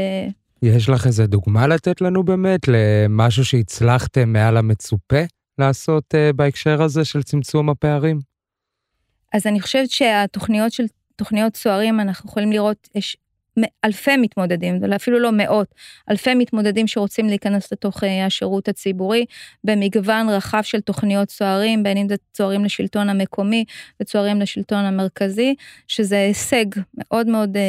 [0.62, 5.22] יש לך איזה דוגמה לתת לנו באמת למשהו שהצלחתם מעל המצופה
[5.58, 8.20] לעשות uh, בהקשר הזה של צמצום הפערים?
[9.34, 10.84] אז אני חושבת שהתוכניות של
[11.16, 13.18] תוכניות צוערים, אנחנו יכולים לראות, יש
[13.86, 15.76] אלפי מתמודדים, אפילו לא מאות,
[16.10, 19.26] אלפי מתמודדים שרוצים להיכנס לתוך אה, השירות הציבורי
[19.64, 23.66] במגוון רחב של תוכניות צוערים, בין אם זה צוערים לשלטון המקומי
[24.02, 25.56] וצוערים לשלטון המרכזי,
[25.88, 26.66] שזה הישג
[26.98, 27.62] מאוד מאוד אה,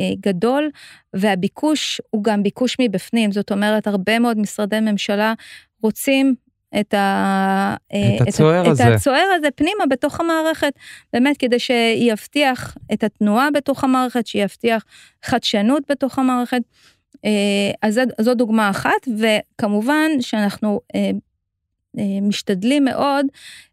[0.00, 0.70] אה, גדול,
[1.14, 5.34] והביקוש הוא גם ביקוש מבפנים, זאת אומרת, הרבה מאוד משרדי ממשלה
[5.82, 6.34] רוצים
[6.80, 8.88] את, ה, את, הצוער, את, הזה.
[8.88, 10.72] את הצוער הזה פנימה בתוך המערכת,
[11.12, 14.84] באמת כדי שיבטיח את התנועה בתוך המערכת, שיבטיח
[15.24, 16.62] חדשנות בתוך המערכת.
[17.24, 21.10] אה, אז זו דוגמה אחת, וכמובן שאנחנו אה, אה,
[22.22, 23.26] משתדלים מאוד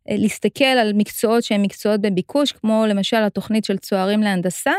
[0.10, 4.74] אה, להסתכל על מקצועות שהם מקצועות בביקוש, כמו למשל התוכנית של צוערים להנדסה.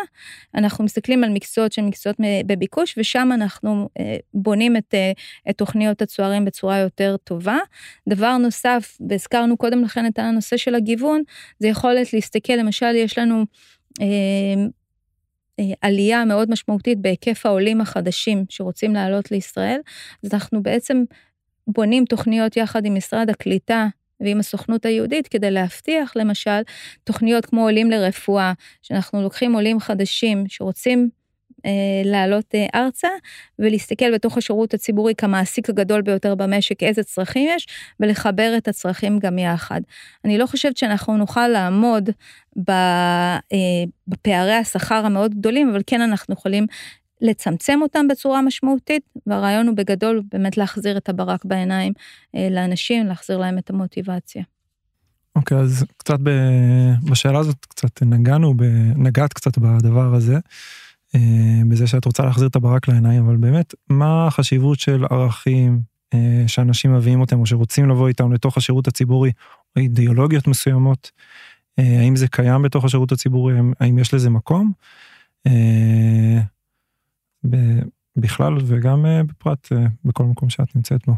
[0.55, 4.95] אנחנו מסתכלים על מקצועות שהם מקצועות בביקוש, ושם אנחנו אה, בונים את,
[5.51, 7.59] את תוכניות הצוערים בצורה יותר טובה.
[8.09, 11.23] דבר נוסף, והזכרנו קודם לכן את הנושא של הגיוון,
[11.59, 13.45] זה יכולת להסתכל, למשל, יש לנו
[15.81, 19.81] עלייה מאוד משמעותית בהיקף העולים החדשים שרוצים לעלות לישראל,
[20.25, 21.05] אז אנחנו בעצם
[21.73, 23.87] בונים תוכניות יחד עם משרד הקליטה
[24.21, 26.61] ועם הסוכנות היהודית כדי להבטיח למשל
[27.05, 28.53] תוכניות כמו עולים לרפואה,
[28.83, 31.11] שאנחנו לוקחים עולים חדשים שרוצים
[31.67, 33.09] אה, לעלות אה, ארצה
[33.59, 37.67] ולהסתכל בתוך השירות הציבורי כמעסיק הגדול ביותר במשק איזה צרכים יש
[38.01, 39.81] ולחבר את הצרכים גם יחד.
[40.25, 42.11] אני לא חושבת שאנחנו נוכל לעמוד
[42.69, 43.39] אה,
[44.09, 46.67] בפערי השכר המאוד גדולים אבל כן אנחנו יכולים
[47.21, 51.93] לצמצם אותם בצורה משמעותית, והרעיון הוא בגדול באמת להחזיר את הברק בעיניים
[52.35, 54.43] אה, לאנשים, להחזיר להם את המוטיבציה.
[55.37, 56.31] אוקיי, okay, אז קצת ב...
[57.11, 58.63] בשאלה הזאת קצת נגענו, ב...
[58.97, 60.39] נגעת קצת בדבר הזה,
[61.15, 65.81] אה, בזה שאת רוצה להחזיר את הברק לעיניים, אבל באמת, מה החשיבות של ערכים
[66.15, 69.33] אה, שאנשים מביאים אותם או שרוצים לבוא איתם לתוך השירות הציבורי,
[69.77, 71.11] או אידיאולוגיות מסוימות,
[71.79, 74.73] האם זה קיים בתוך השירות הציבורי, האם יש לזה מקום?
[78.17, 81.13] בכלל וגם אה, בפרט אה, בכל מקום שאת נמצאת בו.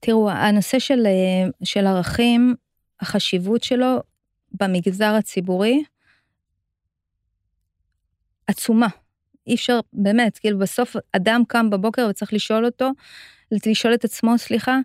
[0.00, 2.54] תראו, הנושא של, אה, של ערכים,
[3.00, 4.00] החשיבות שלו
[4.52, 5.84] במגזר הציבורי
[8.46, 8.88] עצומה.
[9.46, 12.90] אי אפשר, באמת, כאילו בסוף אדם קם בבוקר וצריך לשאול אותו,
[13.66, 14.78] לשאול את עצמו, סליחה,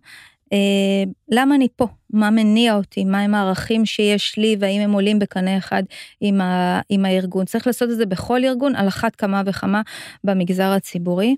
[0.53, 1.87] אה, למה אני פה?
[2.09, 3.05] מה מניע אותי?
[3.05, 5.83] מה הם הערכים שיש לי והאם הם עולים בקנה אחד
[6.21, 7.45] עם, ה, עם הארגון?
[7.45, 9.81] צריך לעשות את זה בכל ארגון, על אחת כמה וכמה
[10.23, 11.35] במגזר הציבורי.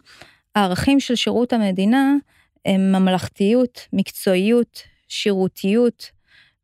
[0.56, 2.15] הערכים של שירות המדינה
[2.65, 6.12] הם ממלכתיות, מקצועיות, שירותיות,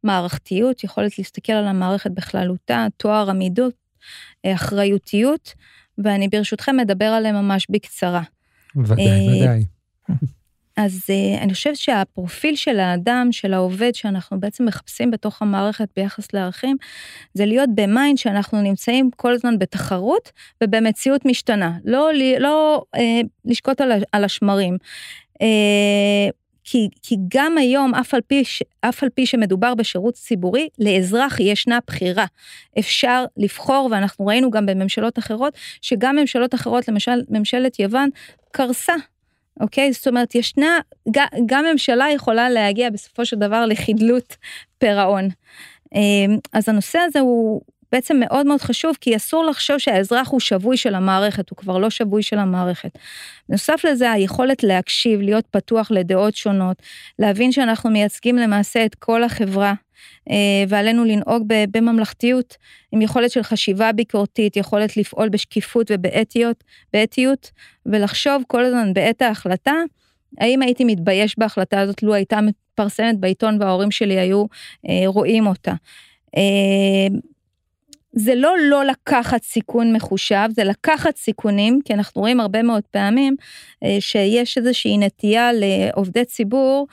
[0.04, 3.74] מערכתיות, יכולת להסתכל על המערכת בכללותה, תואר עמידות,
[4.46, 5.54] אה, אחריותיות,
[5.98, 8.22] ואני ברשותכם מדבר עליהם ממש בקצרה.
[8.76, 9.66] ודאי, אה, ודאי.
[10.78, 16.34] אז אה, אני חושבת שהפרופיל של האדם, של העובד, שאנחנו בעצם מחפשים בתוך המערכת ביחס
[16.34, 16.78] לערכים,
[17.34, 20.32] זה להיות ב mind שאנחנו נמצאים כל הזמן בתחרות
[20.64, 22.10] ובמציאות משתנה, לא,
[22.40, 23.00] לא אה,
[23.46, 24.78] לשקוט על, על השמרים.
[25.34, 26.32] אה,
[26.68, 28.44] כי, כי גם היום, אף על, פי,
[28.82, 32.26] אף על פי שמדובר בשירות ציבורי, לאזרח ישנה בחירה.
[32.80, 38.10] אפשר לבחור, ואנחנו ראינו גם בממשלות אחרות, שגם ממשלות אחרות, למשל ממשלת יוון,
[38.52, 38.94] קרסה.
[39.60, 39.94] אוקיי?
[39.94, 40.80] זאת אומרת, ישנה,
[41.46, 44.36] גם ממשלה יכולה להגיע בסופו של דבר לחדלות
[44.78, 45.30] פירעון.
[45.96, 47.62] אמ, אז הנושא הזה הוא,
[47.96, 51.90] בעצם מאוד מאוד חשוב, כי אסור לחשוב שהאזרח הוא שבוי של המערכת, הוא כבר לא
[51.90, 52.98] שבוי של המערכת.
[53.50, 56.82] בנוסף לזה, היכולת להקשיב, להיות פתוח לדעות שונות,
[57.20, 59.74] להבין שאנחנו מייצגים למעשה את כל החברה,
[60.30, 60.36] אה,
[60.68, 62.58] ועלינו לנהוג בממלכתיות,
[62.92, 67.52] עם יכולת של חשיבה ביקורתית, יכולת לפעול בשקיפות ובאתיות, באתיות,
[67.86, 69.76] ולחשוב כל הזמן בעת ההחלטה,
[70.38, 74.46] האם הייתי מתבייש בהחלטה הזאת לו הייתה מתפרסמת בעיתון וההורים שלי היו
[74.90, 75.74] אה, רואים אותה.
[76.38, 77.08] אה,
[78.16, 83.36] זה לא לא לקחת סיכון מחושב, זה לקחת סיכונים, כי אנחנו רואים הרבה מאוד פעמים
[83.84, 86.88] אה, שיש איזושהי נטייה לעובדי ציבור.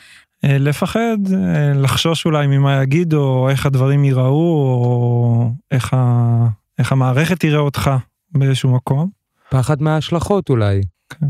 [0.45, 6.47] אה, לפחד, אה, לחשוש אולי ממה יגידו, או איך הדברים ייראו, או איך, ה...
[6.79, 7.91] איך המערכת תראה אותך
[8.31, 9.09] באיזשהו מקום.
[9.51, 10.81] פחד מההשלכות אולי.
[11.09, 11.27] כן.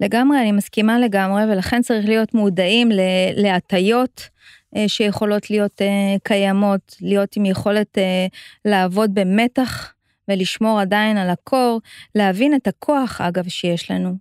[0.00, 2.88] לגמרי, אני מסכימה לגמרי, ולכן צריך להיות מודעים
[3.36, 4.28] להטיות.
[4.76, 8.26] אה, שיכולות להיות אה, קיימות, להיות עם יכולת אה,
[8.64, 9.94] לעבוד במתח
[10.28, 11.80] ולשמור עדיין על הקור,
[12.14, 14.14] להבין את הכוח, אגב, שיש לנו,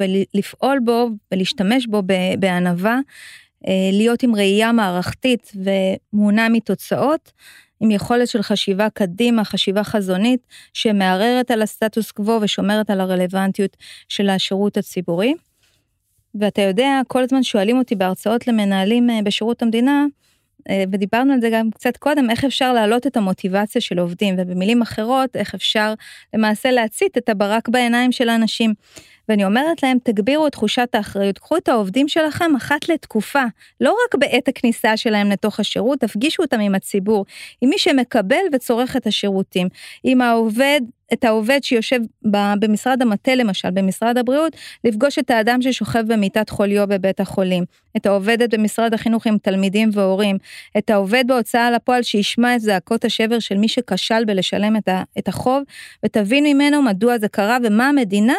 [0.00, 2.02] ולפעול בו ולהשתמש בו
[2.38, 2.98] בענווה,
[3.92, 7.32] להיות עם ראייה מערכתית ומונע מתוצאות,
[7.80, 10.40] עם יכולת של חשיבה קדימה, חשיבה חזונית,
[10.72, 13.76] שמערערת על הסטטוס קוו ושומרת על הרלוונטיות
[14.08, 15.34] של השירות הציבורי.
[16.40, 20.06] ואתה יודע, כל הזמן שואלים אותי בהרצאות למנהלים אה, בשירות המדינה,
[20.70, 24.82] אה, ודיברנו על זה גם קצת קודם, איך אפשר להעלות את המוטיבציה של עובדים, ובמילים
[24.82, 25.94] אחרות, איך אפשר
[26.34, 28.74] למעשה להצית את הברק בעיניים של האנשים.
[29.28, 33.42] ואני אומרת להם, תגבירו את תחושת האחריות, קחו את העובדים שלכם אחת לתקופה,
[33.80, 37.26] לא רק בעת הכניסה שלהם לתוך השירות, תפגישו אותם עם הציבור,
[37.60, 39.68] עם מי שמקבל וצורך את השירותים,
[40.04, 40.80] עם העובד
[41.12, 42.00] את העובד שיושב
[42.60, 47.64] במשרד המטה למשל, במשרד הבריאות, לפגוש את האדם ששוכב במיטת חוליו בבית החולים,
[47.96, 50.38] את העובדת במשרד החינוך עם תלמידים והורים,
[50.78, 54.76] את העובד בהוצאה לפועל שישמע את זעקות השבר של מי שכשל בלשלם
[55.18, 55.62] את החוב,
[56.04, 58.36] ותבין ממנו מדוע זה קרה ומה המדינה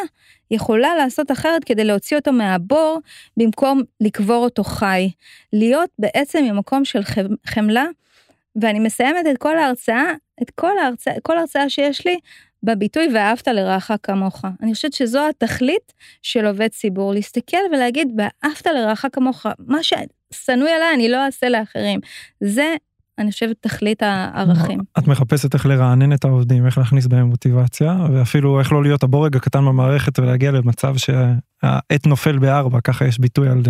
[0.50, 2.98] יכולה לעשות אחרת כדי להוציא אותו מהבור
[3.36, 5.10] במקום לקבור אותו חי.
[5.52, 7.00] להיות בעצם ממקום של
[7.46, 7.86] חמלה,
[8.56, 12.18] ואני מסיימת את כל ההרצאה, את כל ההרצאה, כל ההרצאה שיש לי,
[12.62, 14.44] בביטוי ואהבת לרעך כמוך.
[14.62, 20.94] אני חושבת שזו התכלית של עובד ציבור, להסתכל ולהגיד ואהבת לרעך כמוך, מה ששנוא עליי
[20.94, 22.00] אני לא אעשה לאחרים.
[22.40, 22.74] זה
[23.18, 24.80] אני חושבת תכלית הערכים.
[24.98, 29.36] את מחפשת איך לרענן את העובדים, איך להכניס בהם מוטיבציה, ואפילו איך לא להיות הבורג
[29.36, 33.62] הקטן במערכת ולהגיע למצב שהעט נופל בארבע, ככה יש ביטוי על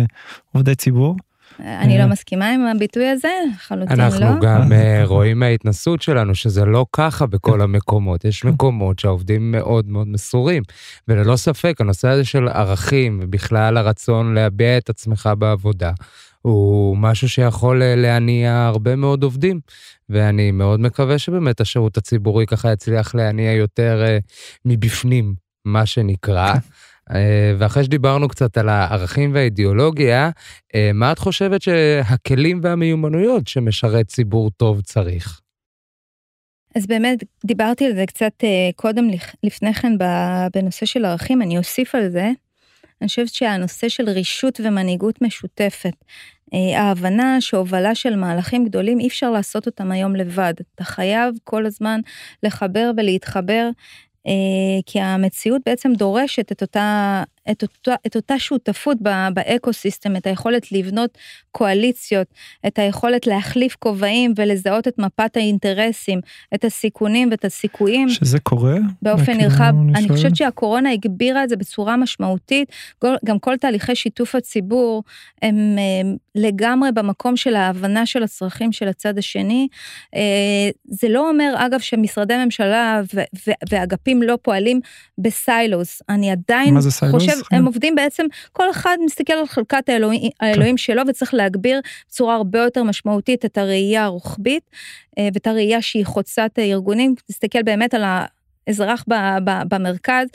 [0.53, 1.15] עובדי ציבור.
[1.59, 2.07] אני לא אה.
[2.07, 4.03] מסכימה עם הביטוי הזה, חלוטין לא.
[4.03, 8.25] אנחנו גם אה, רואים מההתנסות שלנו שזה לא ככה בכל המקומות.
[8.25, 10.63] יש מקומות שהעובדים מאוד מאוד מסורים,
[11.07, 15.91] וללא ספק הנושא הזה של ערכים ובכלל הרצון להביע את עצמך בעבודה,
[16.47, 19.59] הוא משהו שיכול אה, להניע הרבה מאוד עובדים,
[20.09, 24.05] ואני מאוד מקווה שבאמת השירות הציבורי ככה יצליח להניע יותר
[24.65, 26.53] מבפנים, מה שנקרא.
[27.15, 30.29] אה, ואחרי שדיברנו קצת על הערכים והאידיאולוגיה,
[30.75, 35.41] אה, מה את חושבת שהכלים והמיומנויות שמשרת ציבור טוב צריך?
[36.75, 39.07] אז באמת דיברתי על זה קצת אה, קודם
[39.43, 39.93] לפני כן
[40.53, 42.31] בנושא של ערכים, אני אוסיף על זה.
[43.01, 45.93] אני חושבת שהנושא של רישות ומנהיגות משותפת,
[46.53, 50.53] ההבנה שהובלה של מהלכים גדולים אי אפשר לעשות אותם היום לבד.
[50.75, 51.99] אתה חייב כל הזמן
[52.43, 53.69] לחבר ולהתחבר
[54.27, 54.31] אה,
[54.85, 58.97] כי המציאות בעצם דורשת את אותה את אותה, את אותה שותפות
[59.33, 61.17] באקו-סיסטם, את היכולת לבנות
[61.51, 62.27] קואליציות,
[62.67, 66.19] את היכולת להחליף כובעים ולזהות את מפת האינטרסים,
[66.55, 68.09] את הסיכונים ואת הסיכויים.
[68.09, 68.75] שזה קורה?
[69.01, 69.73] באופן נרחב.
[69.95, 72.71] אני חושבת שהקורונה הגבירה את זה בצורה משמעותית,
[73.25, 75.03] גם כל תהליכי שיתוף הציבור
[75.41, 75.55] הם,
[76.01, 79.67] הם לגמרי במקום של ההבנה של הצרכים של הצד השני.
[80.15, 83.01] אה, זה לא אומר, אגב, שמשרדי ממשלה
[83.69, 84.79] ואגפים לא פועלים
[85.17, 86.01] בסיילוס.
[86.09, 86.75] אני עדיין
[87.11, 87.36] חושבת...
[87.51, 92.35] הם, הם עובדים בעצם, כל אחד מסתכל על חלקת האלוהים, האלוהים שלו וצריך להגביר בצורה
[92.35, 94.63] הרבה יותר משמעותית את הראייה הרוחבית
[95.17, 98.03] אה, ואת הראייה שהיא חוצת הארגונים, תסתכל באמת על
[98.67, 100.27] האזרח ב, ב, במרכז.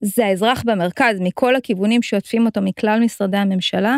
[0.00, 3.96] זה האזרח במרכז מכל הכיוונים שעוטפים אותו מכלל משרדי הממשלה.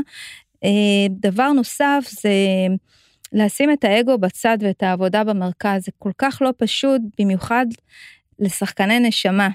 [0.64, 2.30] אה, דבר נוסף זה
[3.32, 7.66] לשים את האגו בצד ואת העבודה במרכז, זה כל כך לא פשוט, במיוחד
[8.38, 9.48] לשחקני נשמה.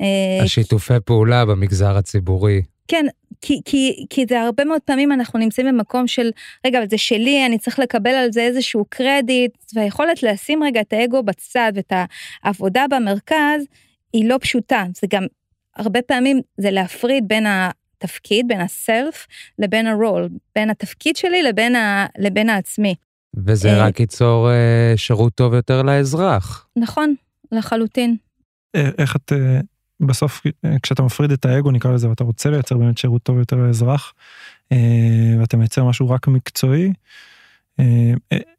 [0.00, 2.62] אה, השיתופי פעולה במגזר הציבורי.
[2.88, 3.06] כן,
[3.40, 6.30] כי, כי, כי זה הרבה מאוד פעמים אנחנו נמצאים במקום של,
[6.66, 10.92] רגע, אבל זה שלי, אני צריך לקבל על זה איזשהו קרדיט, והיכולת לשים רגע את
[10.92, 11.92] האגו בצד ואת
[12.44, 13.64] העבודה במרכז,
[14.12, 14.84] היא לא פשוטה.
[15.00, 15.26] זה גם,
[15.76, 19.26] הרבה פעמים זה להפריד בין התפקיד, בין הסלף
[19.58, 22.94] לבין הרול, בין התפקיד שלי לבין, ה, לבין העצמי.
[23.46, 26.66] וזה אה, רק ייצור אה, שירות טוב יותר לאזרח.
[26.76, 27.14] נכון,
[27.52, 28.16] לחלוטין.
[28.76, 29.60] אה, איך את, אה,
[30.00, 33.56] בסוף, אה, כשאתה מפריד את האגו, נקרא לזה, ואתה רוצה לייצר באמת שירות טוב יותר
[33.56, 34.12] לאזרח,
[34.72, 36.92] אה, ואתה מייצר משהו רק מקצועי,
[37.80, 38.12] אה,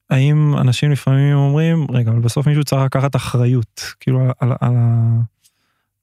[0.09, 4.73] האם אנשים לפעמים אומרים, רגע, אבל בסוף מישהו צריך לקחת אחריות, כאילו, על, על, על,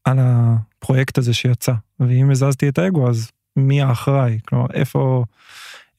[0.05, 4.39] על הפרויקט הזה שיצא, ואם הזזתי את האגו, אז מי האחראי?
[4.49, 5.25] כלומר, איפה,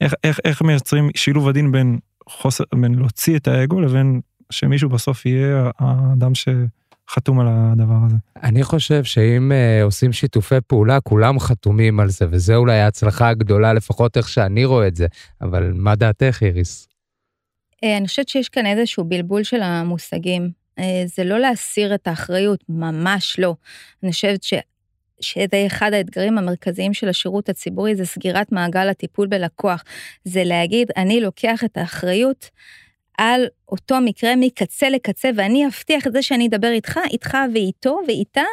[0.02, 5.26] איך, איך, איך מייצרים שילוב עדין בין חוסר, בין להוציא את האגו לבין שמישהו בסוף
[5.26, 6.36] יהיה האדם
[7.10, 8.16] שחתום על הדבר הזה.
[8.44, 13.74] אני חושב שאם uh, עושים שיתופי פעולה, כולם חתומים על זה, וזה אולי ההצלחה הגדולה,
[13.74, 15.08] לפחות איך שאני רואה את זה.
[15.42, 16.88] אבל מה דעתך, איריס?
[17.84, 20.52] אה, אני חושבת שיש כאן איזשהו בלבול של המושגים.
[20.80, 23.56] אה, זה לא להסיר את האחריות, ממש לא.
[24.04, 24.54] אני חושבת ש...
[25.22, 29.84] שזה אחד האתגרים המרכזיים של השירות הציבורי, זה סגירת מעגל הטיפול בלקוח.
[30.24, 32.50] זה להגיד, אני לוקח את האחריות
[33.18, 38.44] על אותו מקרה מקצה לקצה, ואני אבטיח את זה שאני אדבר איתך, איתך ואיתו ואיתה,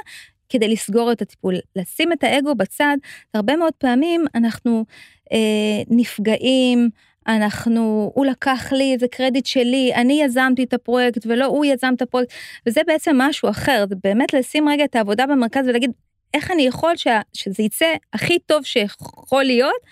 [0.48, 1.54] כדי לסגור את הטיפול.
[1.76, 2.96] לשים את האגו בצד,
[3.34, 4.84] הרבה מאוד פעמים אנחנו
[5.32, 6.90] אה, נפגעים,
[7.26, 12.02] אנחנו, הוא לקח לי, זה קרדיט שלי, אני יזמתי את הפרויקט ולא הוא יזם את
[12.02, 12.32] הפרויקט,
[12.66, 15.90] וזה בעצם משהו אחר, זה באמת לשים רגע את העבודה במרכז ולהגיד,
[16.34, 17.06] איך אני יכול ש...
[17.32, 19.82] שזה יצא הכי טוב שיכול להיות,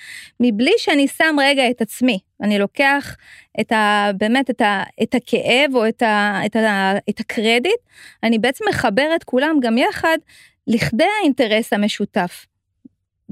[0.41, 2.19] מבלי שאני שם רגע את עצמי.
[2.43, 3.17] אני לוקח
[3.61, 4.11] את ה...
[4.19, 4.83] באמת את, ה...
[5.03, 6.41] את הכאב או את, ה...
[6.47, 6.93] את, ה...
[7.11, 7.81] את הקרדיט,
[8.23, 10.19] אני בעצם מחבר את כולם גם יחד
[10.67, 12.47] לכדי האינטרס המשותף.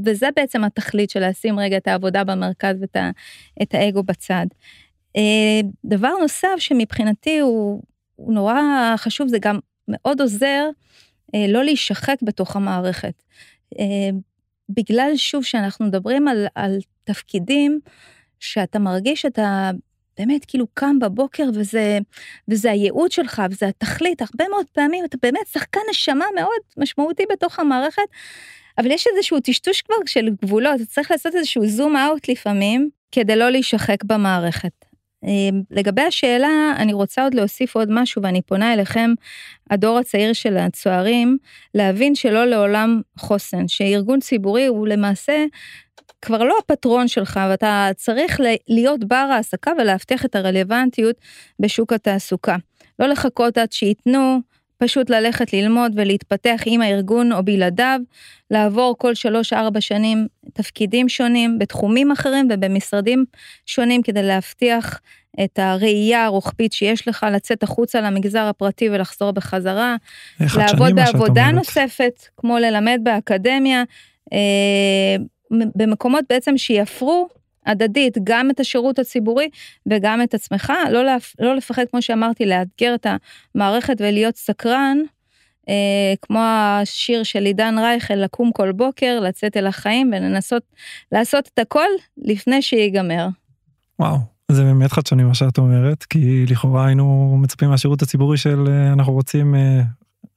[0.04, 3.10] וזה בעצם התכלית של לשים רגע את העבודה במרכז ואת ה...
[3.62, 4.46] את האגו בצד.
[5.16, 7.82] אה, דבר נוסף שמבחינתי הוא,
[8.16, 8.60] הוא נורא
[8.96, 10.68] חשוב, זה גם מאוד עוזר
[11.34, 13.22] לא להישחק בתוך המערכת.
[13.78, 14.10] אה,
[14.68, 17.80] בגלל שוב שאנחנו מדברים על, על תפקידים
[18.40, 19.70] שאתה מרגיש שאתה
[20.18, 21.98] באמת כאילו קם בבוקר וזה,
[22.48, 27.58] וזה הייעוד שלך וזה התכלית, הרבה מאוד פעמים אתה באמת שחקן נשמה מאוד משמעותי בתוך
[27.58, 28.02] המערכת,
[28.78, 33.50] אבל יש איזשהו טשטוש כבר של גבולות, צריך לעשות איזשהו זום אאוט לפעמים כדי לא
[33.50, 34.95] להישחק במערכת.
[35.26, 39.10] אמ, לגבי השאלה, אני רוצה עוד להוסיף עוד משהו, ואני פונה אליכם,
[39.70, 41.38] הדור הצעיר של הצוערים,
[41.74, 45.44] להבין שלא לעולם חוסן, שארגון ציבורי הוא למעשה
[46.22, 51.16] כבר לא הפטרון שלך, ואתה צריך להיות בר העסקה ולהבטיח את הרלוונטיות
[51.60, 52.56] בשוק התעסוקה.
[52.98, 54.40] לא לחכות עד שייתנו,
[54.78, 58.00] פשוט ללכת ללמוד ולהתפתח עם הארגון או בלעדיו,
[58.50, 63.24] לעבור כל שלוש-ארבע שנים תפקידים שונים בתחומים אחרים ובמשרדים
[63.66, 65.00] שונים כדי להבטיח
[65.44, 69.96] את הראייה הרוחבית שיש לך, לצאת החוצה למגזר הפרטי ולחזור בחזרה,
[70.40, 73.84] לעבוד בעבודה נוספת, כמו ללמד באקדמיה,
[74.32, 75.16] אה,
[75.50, 77.28] במקומות בעצם שיפרו
[77.66, 79.48] הדדית, גם את השירות הציבורי
[79.86, 81.34] וגם את עצמך, לא, להפ...
[81.40, 83.06] לא לפחד, כמו שאמרתי, לאתגר את
[83.54, 84.98] המערכת ולהיות סקרן,
[85.68, 90.62] אה, כמו השיר של עידן רייכל, לקום כל בוקר, לצאת אל החיים ולנסות
[91.12, 93.28] לעשות את הכל לפני שיגמר.
[93.98, 94.16] וואו,
[94.50, 99.12] זה באמת חדשני מה שאת אומרת, כי לכאורה היינו מצפים מהשירות הציבורי של אה, אנחנו
[99.12, 99.82] רוצים אה,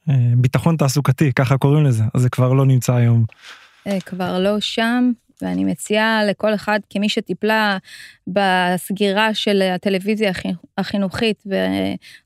[0.09, 3.25] אה, ביטחון תעסוקתי, ככה קוראים לזה, אז זה כבר לא נמצא היום.
[3.87, 5.11] אה, כבר לא שם,
[5.41, 7.77] ואני מציעה לכל אחד, כמי שטיפלה
[8.27, 10.31] בסגירה של הטלוויזיה
[10.77, 11.43] החינוכית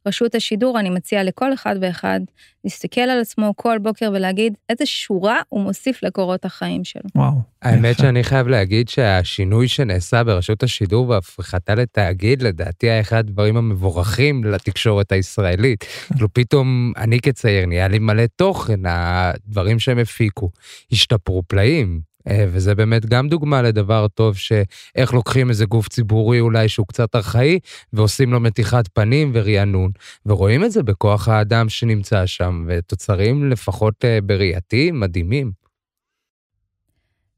[0.05, 2.19] ורשות השידור, אני מציעה לכל אחד ואחד
[2.63, 7.01] להסתכל על עצמו כל בוקר ולהגיד איזה שורה הוא מוסיף לקורות החיים שלו.
[7.15, 7.53] וואו.
[7.61, 14.43] האמת שאני חייב להגיד שהשינוי שנעשה ברשות השידור והפיכתה לתאגיד, לדעתי היה אחד הדברים המבורכים
[14.43, 15.83] לתקשורת הישראלית.
[16.07, 20.49] כאילו פתאום אני כצעיר נהיה לי מלא תוכן, הדברים שהם הפיקו
[20.91, 22.12] השתפרו פלאים.
[22.29, 27.15] אה, וזה באמת גם דוגמה לדבר טוב שאיך לוקחים איזה גוף ציבורי אולי שהוא קצת
[27.15, 27.59] ארכאי
[27.93, 29.91] ועושים לו מתיחת פנים ורענון,
[30.25, 35.62] ורואים את זה בכוח האדם שנמצא שם, ותוצרים לפחות אה, בראייתי מדהימים.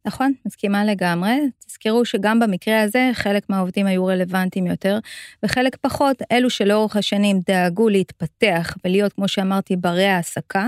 [0.05, 1.39] נכון, מסכימה לגמרי.
[1.67, 4.99] תזכרו שגם במקרה הזה חלק מהעובדים היו רלוונטיים יותר,
[5.43, 10.67] וחלק פחות, אלו שלאורך השנים דאגו להתפתח ולהיות, כמו שאמרתי, ברי העסקה,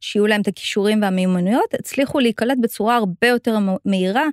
[0.00, 4.26] שיהיו להם את הכישורים והמיומנויות, הצליחו להיקלט בצורה הרבה יותר מהירה,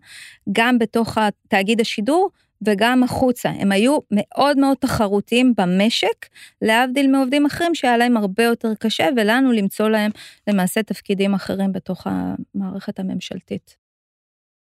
[0.52, 2.30] גם בתוך תאגיד השידור
[2.62, 3.50] וגם החוצה.
[3.50, 6.26] הם היו מאוד מאוד תחרותיים במשק,
[6.62, 10.12] להבדיל מעובדים אחרים שהיה להם הרבה יותר קשה, ולנו למצוא להם
[10.48, 13.85] למעשה תפקידים אחרים בתוך המערכת הממשלתית.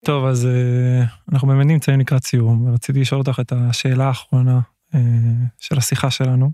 [0.05, 4.59] טוב, אז uh, אנחנו באמת נמצאים לקראת סיום, ורציתי לשאול אותך את השאלה האחרונה
[4.91, 4.97] uh,
[5.59, 6.51] של השיחה שלנו.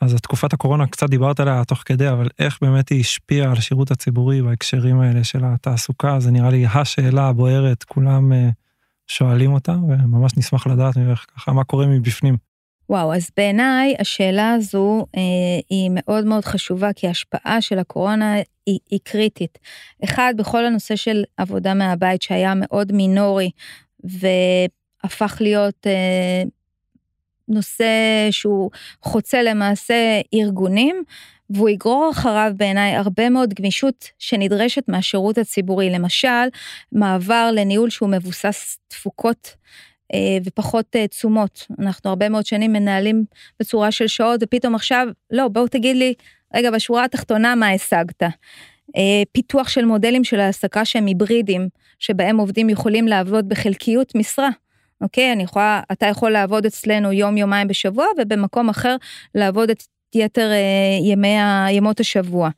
[0.00, 3.90] אז תקופת הקורונה, קצת דיברת עליה תוך כדי, אבל איך באמת היא השפיעה על השירות
[3.90, 8.34] הציבורי בהקשרים האלה של התעסוקה, זה נראה לי השאלה הבוערת, כולם uh,
[9.06, 12.51] שואלים אותה, וממש נשמח לדעת ממך ככה מה קורה מבפנים.
[12.90, 15.20] וואו, אז בעיניי השאלה הזו אה,
[15.70, 18.34] היא מאוד מאוד חשובה, כי ההשפעה של הקורונה
[18.66, 19.58] היא, היא קריטית.
[20.04, 23.50] אחד, בכל הנושא של עבודה מהבית, שהיה מאוד מינורי,
[24.04, 26.42] והפך להיות אה,
[27.48, 27.84] נושא
[28.30, 28.70] שהוא
[29.02, 31.02] חוצה למעשה ארגונים,
[31.50, 35.90] והוא יגרור אחריו בעיניי הרבה מאוד גמישות שנדרשת מהשירות הציבורי.
[35.90, 36.48] למשל,
[36.92, 39.54] מעבר לניהול שהוא מבוסס תפוקות
[40.44, 41.66] ופחות אה, תשומות.
[41.78, 43.24] אנחנו הרבה מאוד שנים מנהלים
[43.60, 46.14] בצורה של שעות, ופתאום עכשיו, לא, בואו תגיד לי,
[46.54, 48.22] רגע, בשורה התחתונה מה השגת?
[48.96, 54.50] אה, פיתוח של מודלים של העסקה שהם היברידים, שבהם עובדים יכולים לעבוד בחלקיות משרה.
[55.00, 58.96] אוקיי, אני יכולה, אתה יכול לעבוד אצלנו יום-יומיים בשבוע, ובמקום אחר
[59.34, 59.82] לעבוד את
[60.14, 60.50] יתר
[61.02, 61.36] ימי,
[61.70, 62.50] ימות השבוע.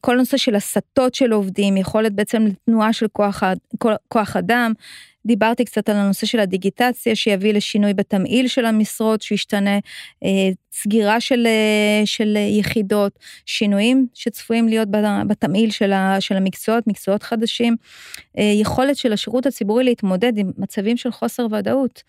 [0.00, 3.42] כל נושא של הסטות של עובדים, יכולת בעצם לתנועה של כוח,
[4.08, 4.72] כוח אדם,
[5.26, 9.78] דיברתי קצת על הנושא של הדיגיטציה שיביא לשינוי בתמהיל של המשרות, שישתנה
[10.24, 10.50] אה,
[10.82, 14.88] סגירה של, אה, של יחידות, שינויים שצפויים להיות
[15.26, 17.76] בתמהיל של, של המקצועות, מקצועות חדשים,
[18.38, 22.02] אה, יכולת של השירות הציבורי להתמודד עם מצבים של חוסר ודאות,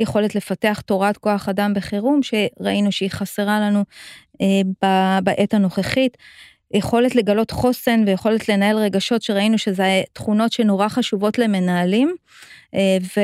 [0.00, 3.84] יכולת לפתח תורת כוח אדם בחירום שראינו שהיא חסרה לנו
[4.40, 4.46] אה,
[5.22, 6.16] בעת הנוכחית.
[6.74, 12.14] יכולת לגלות חוסן ויכולת לנהל רגשות שראינו שזה תכונות שנורא חשובות למנהלים.
[13.16, 13.20] ו...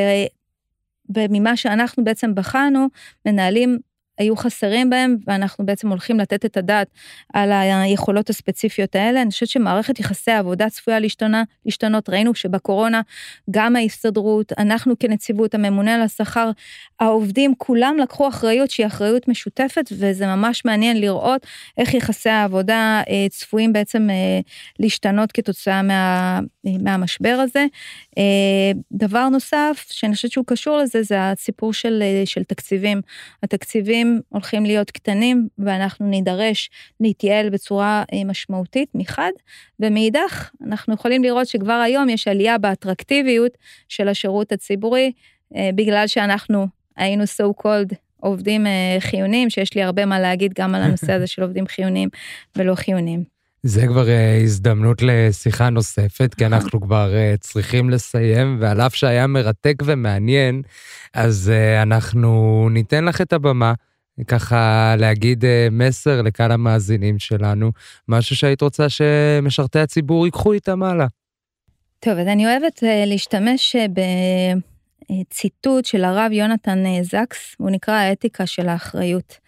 [1.17, 2.87] וממה שאנחנו בעצם בחנו,
[3.27, 3.79] מנהלים
[4.19, 6.89] היו חסרים בהם, ואנחנו בעצם הולכים לתת את הדעת
[7.35, 9.23] על היכולות הספציפיות האלה.
[9.23, 12.09] אני חושבת שמערכת יחסי העבודה צפויה להשתנה, להשתנות.
[12.09, 13.01] ראינו שבקורונה
[13.51, 16.51] גם ההסתדרות, אנחנו כנציבות, הממונה על השכר,
[17.01, 21.47] העובדים, כולם לקחו אחריות שהיא אחריות משותפת, וזה ממש מעניין לראות
[21.79, 24.41] איך יחסי העבודה אה, צפויים בעצם אה,
[24.79, 27.67] להשתנות כתוצאה מה, מהמשבר הזה.
[28.19, 33.01] אה, דבר נוסף, שאני חושבת שהוא קשור לזה, זה הסיפור של, של תקציבים.
[33.43, 39.31] התקציבים הולכים להיות קטנים ואנחנו נידרש להתייעל בצורה אה, משמעותית מחד,
[39.81, 43.53] ומאידך אנחנו יכולים לראות שכבר היום יש עלייה באטרקטיביות
[43.89, 45.13] של השירות הציבורי,
[45.57, 50.75] אה, בגלל שאנחנו היינו so called עובדים אה, חיוניים, שיש לי הרבה מה להגיד גם
[50.75, 52.09] על הנושא הזה של עובדים חיוניים
[52.57, 53.33] ולא חיוניים.
[53.63, 59.27] זה כבר uh, הזדמנות לשיחה נוספת, כי אנחנו כבר uh, צריכים לסיים, ועל אף שהיה
[59.27, 60.63] מרתק ומעניין,
[61.15, 63.73] אז uh, אנחנו ניתן לך את הבמה
[64.27, 67.73] ככה להגיד אה, מסר לקהל המאזינים שלנו,
[68.09, 71.07] משהו שהיית רוצה שמשרתי הציבור ייקחו איתם הלאה.
[72.01, 73.87] טוב, אז אני אוהבת אה, להשתמש אה,
[75.11, 79.39] בציטוט של הרב יונתן זקס, הוא נקרא האתיקה של האחריות.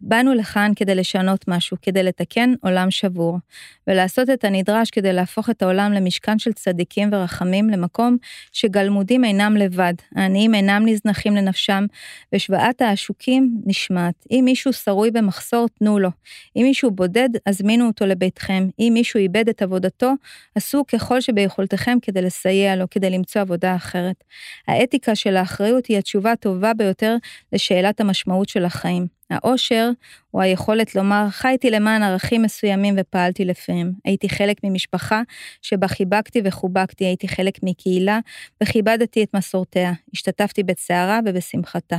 [0.00, 3.38] באנו לכאן כדי לשנות משהו, כדי לתקן עולם שבור,
[3.86, 8.16] ולעשות את הנדרש כדי להפוך את העולם למשכן של צדיקים ורחמים, למקום
[8.52, 11.86] שגלמודים אינם לבד, העניים אינם נזנחים לנפשם,
[12.34, 14.14] ושבעת העשוקים נשמעת.
[14.30, 16.10] אם מישהו שרוי במחסור, תנו לו.
[16.56, 18.68] אם מישהו בודד, הזמינו אותו לביתכם.
[18.78, 20.12] אם מישהו איבד את עבודתו,
[20.54, 24.24] עשו ככל שביכולתכם כדי לסייע לו, כדי למצוא עבודה אחרת.
[24.68, 27.16] האתיקה של האחריות היא התשובה הטובה ביותר
[27.52, 29.16] לשאלת המשמעות של החיים.
[29.30, 29.90] העושר
[30.30, 33.92] הוא היכולת לומר, חייתי למען ערכים מסוימים ופעלתי לפיהם.
[34.04, 35.22] הייתי חלק ממשפחה
[35.62, 38.18] שבה חיבקתי וחובקתי, הייתי חלק מקהילה
[38.62, 41.98] וכיבדתי את מסורתיה, השתתפתי בצערה ובשמחתה.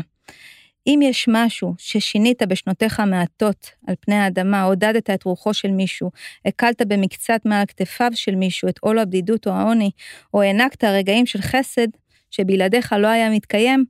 [0.88, 6.12] אם יש משהו ששינית בשנותיך המעטות על פני האדמה, עודדת את רוחו של מישהו,
[6.46, 9.92] הקלת במקצת מעל כתפיו של מישהו את עול הבדידות או העוני,
[10.34, 11.88] או הענקת רגעים של חסד
[12.32, 13.86] שבלעדיך לא היה מתקיים,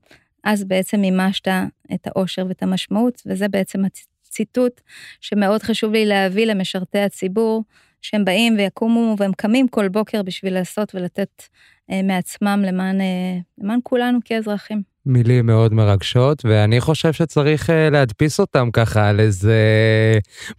[0.47, 1.47] אז בעצם מימשת
[1.93, 4.81] את האושר ואת המשמעות, וזה בעצם הציטוט
[5.21, 7.63] שמאוד חשוב לי להביא למשרתי הציבור,
[8.01, 11.43] שהם באים ויקומו והם קמים כל בוקר בשביל לעשות ולתת
[11.91, 14.81] אה, מעצמם למען, אה, למען כולנו כאזרחים.
[15.05, 19.55] מילים מאוד מרגשות, ואני חושב שצריך אה, להדפיס אותם ככה על איזה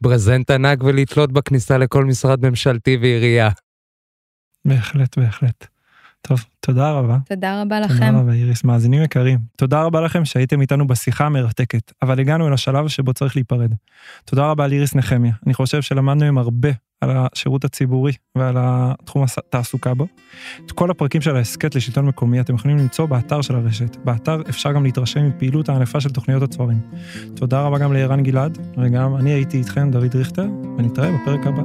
[0.01, 3.49] ברזנט ענק ולתלות בכניסה לכל משרד ממשלתי ועירייה.
[4.65, 5.78] בהחלט, בהחלט.
[6.23, 7.19] טוב, תודה רבה.
[7.29, 7.95] תודה רבה לכם.
[7.95, 8.65] תודה רבה, איריס.
[8.65, 13.37] מאזינים יקרים, תודה רבה לכם שהייתם איתנו בשיחה המרתקת, אבל הגענו אל השלב שבו צריך
[13.37, 13.75] להיפרד.
[14.25, 15.33] תודה רבה לאיריס נחמיה.
[15.47, 16.69] אני חושב שלמדנו עם הרבה
[17.01, 20.07] על השירות הציבורי ועל התחום התעסוקה בו.
[20.67, 23.97] את כל הפרקים של ההסכת לשלטון מקומי אתם יכולים למצוא באתר של הרשת.
[23.97, 26.79] באתר אפשר גם להתרשם מפעילות הענפה של תוכניות הצוערים.
[27.35, 30.47] תודה רבה גם לערן גלעד, וגם אני הייתי איתכם, דוד ריכטר,
[30.79, 31.63] ונתראה בפרק הבא.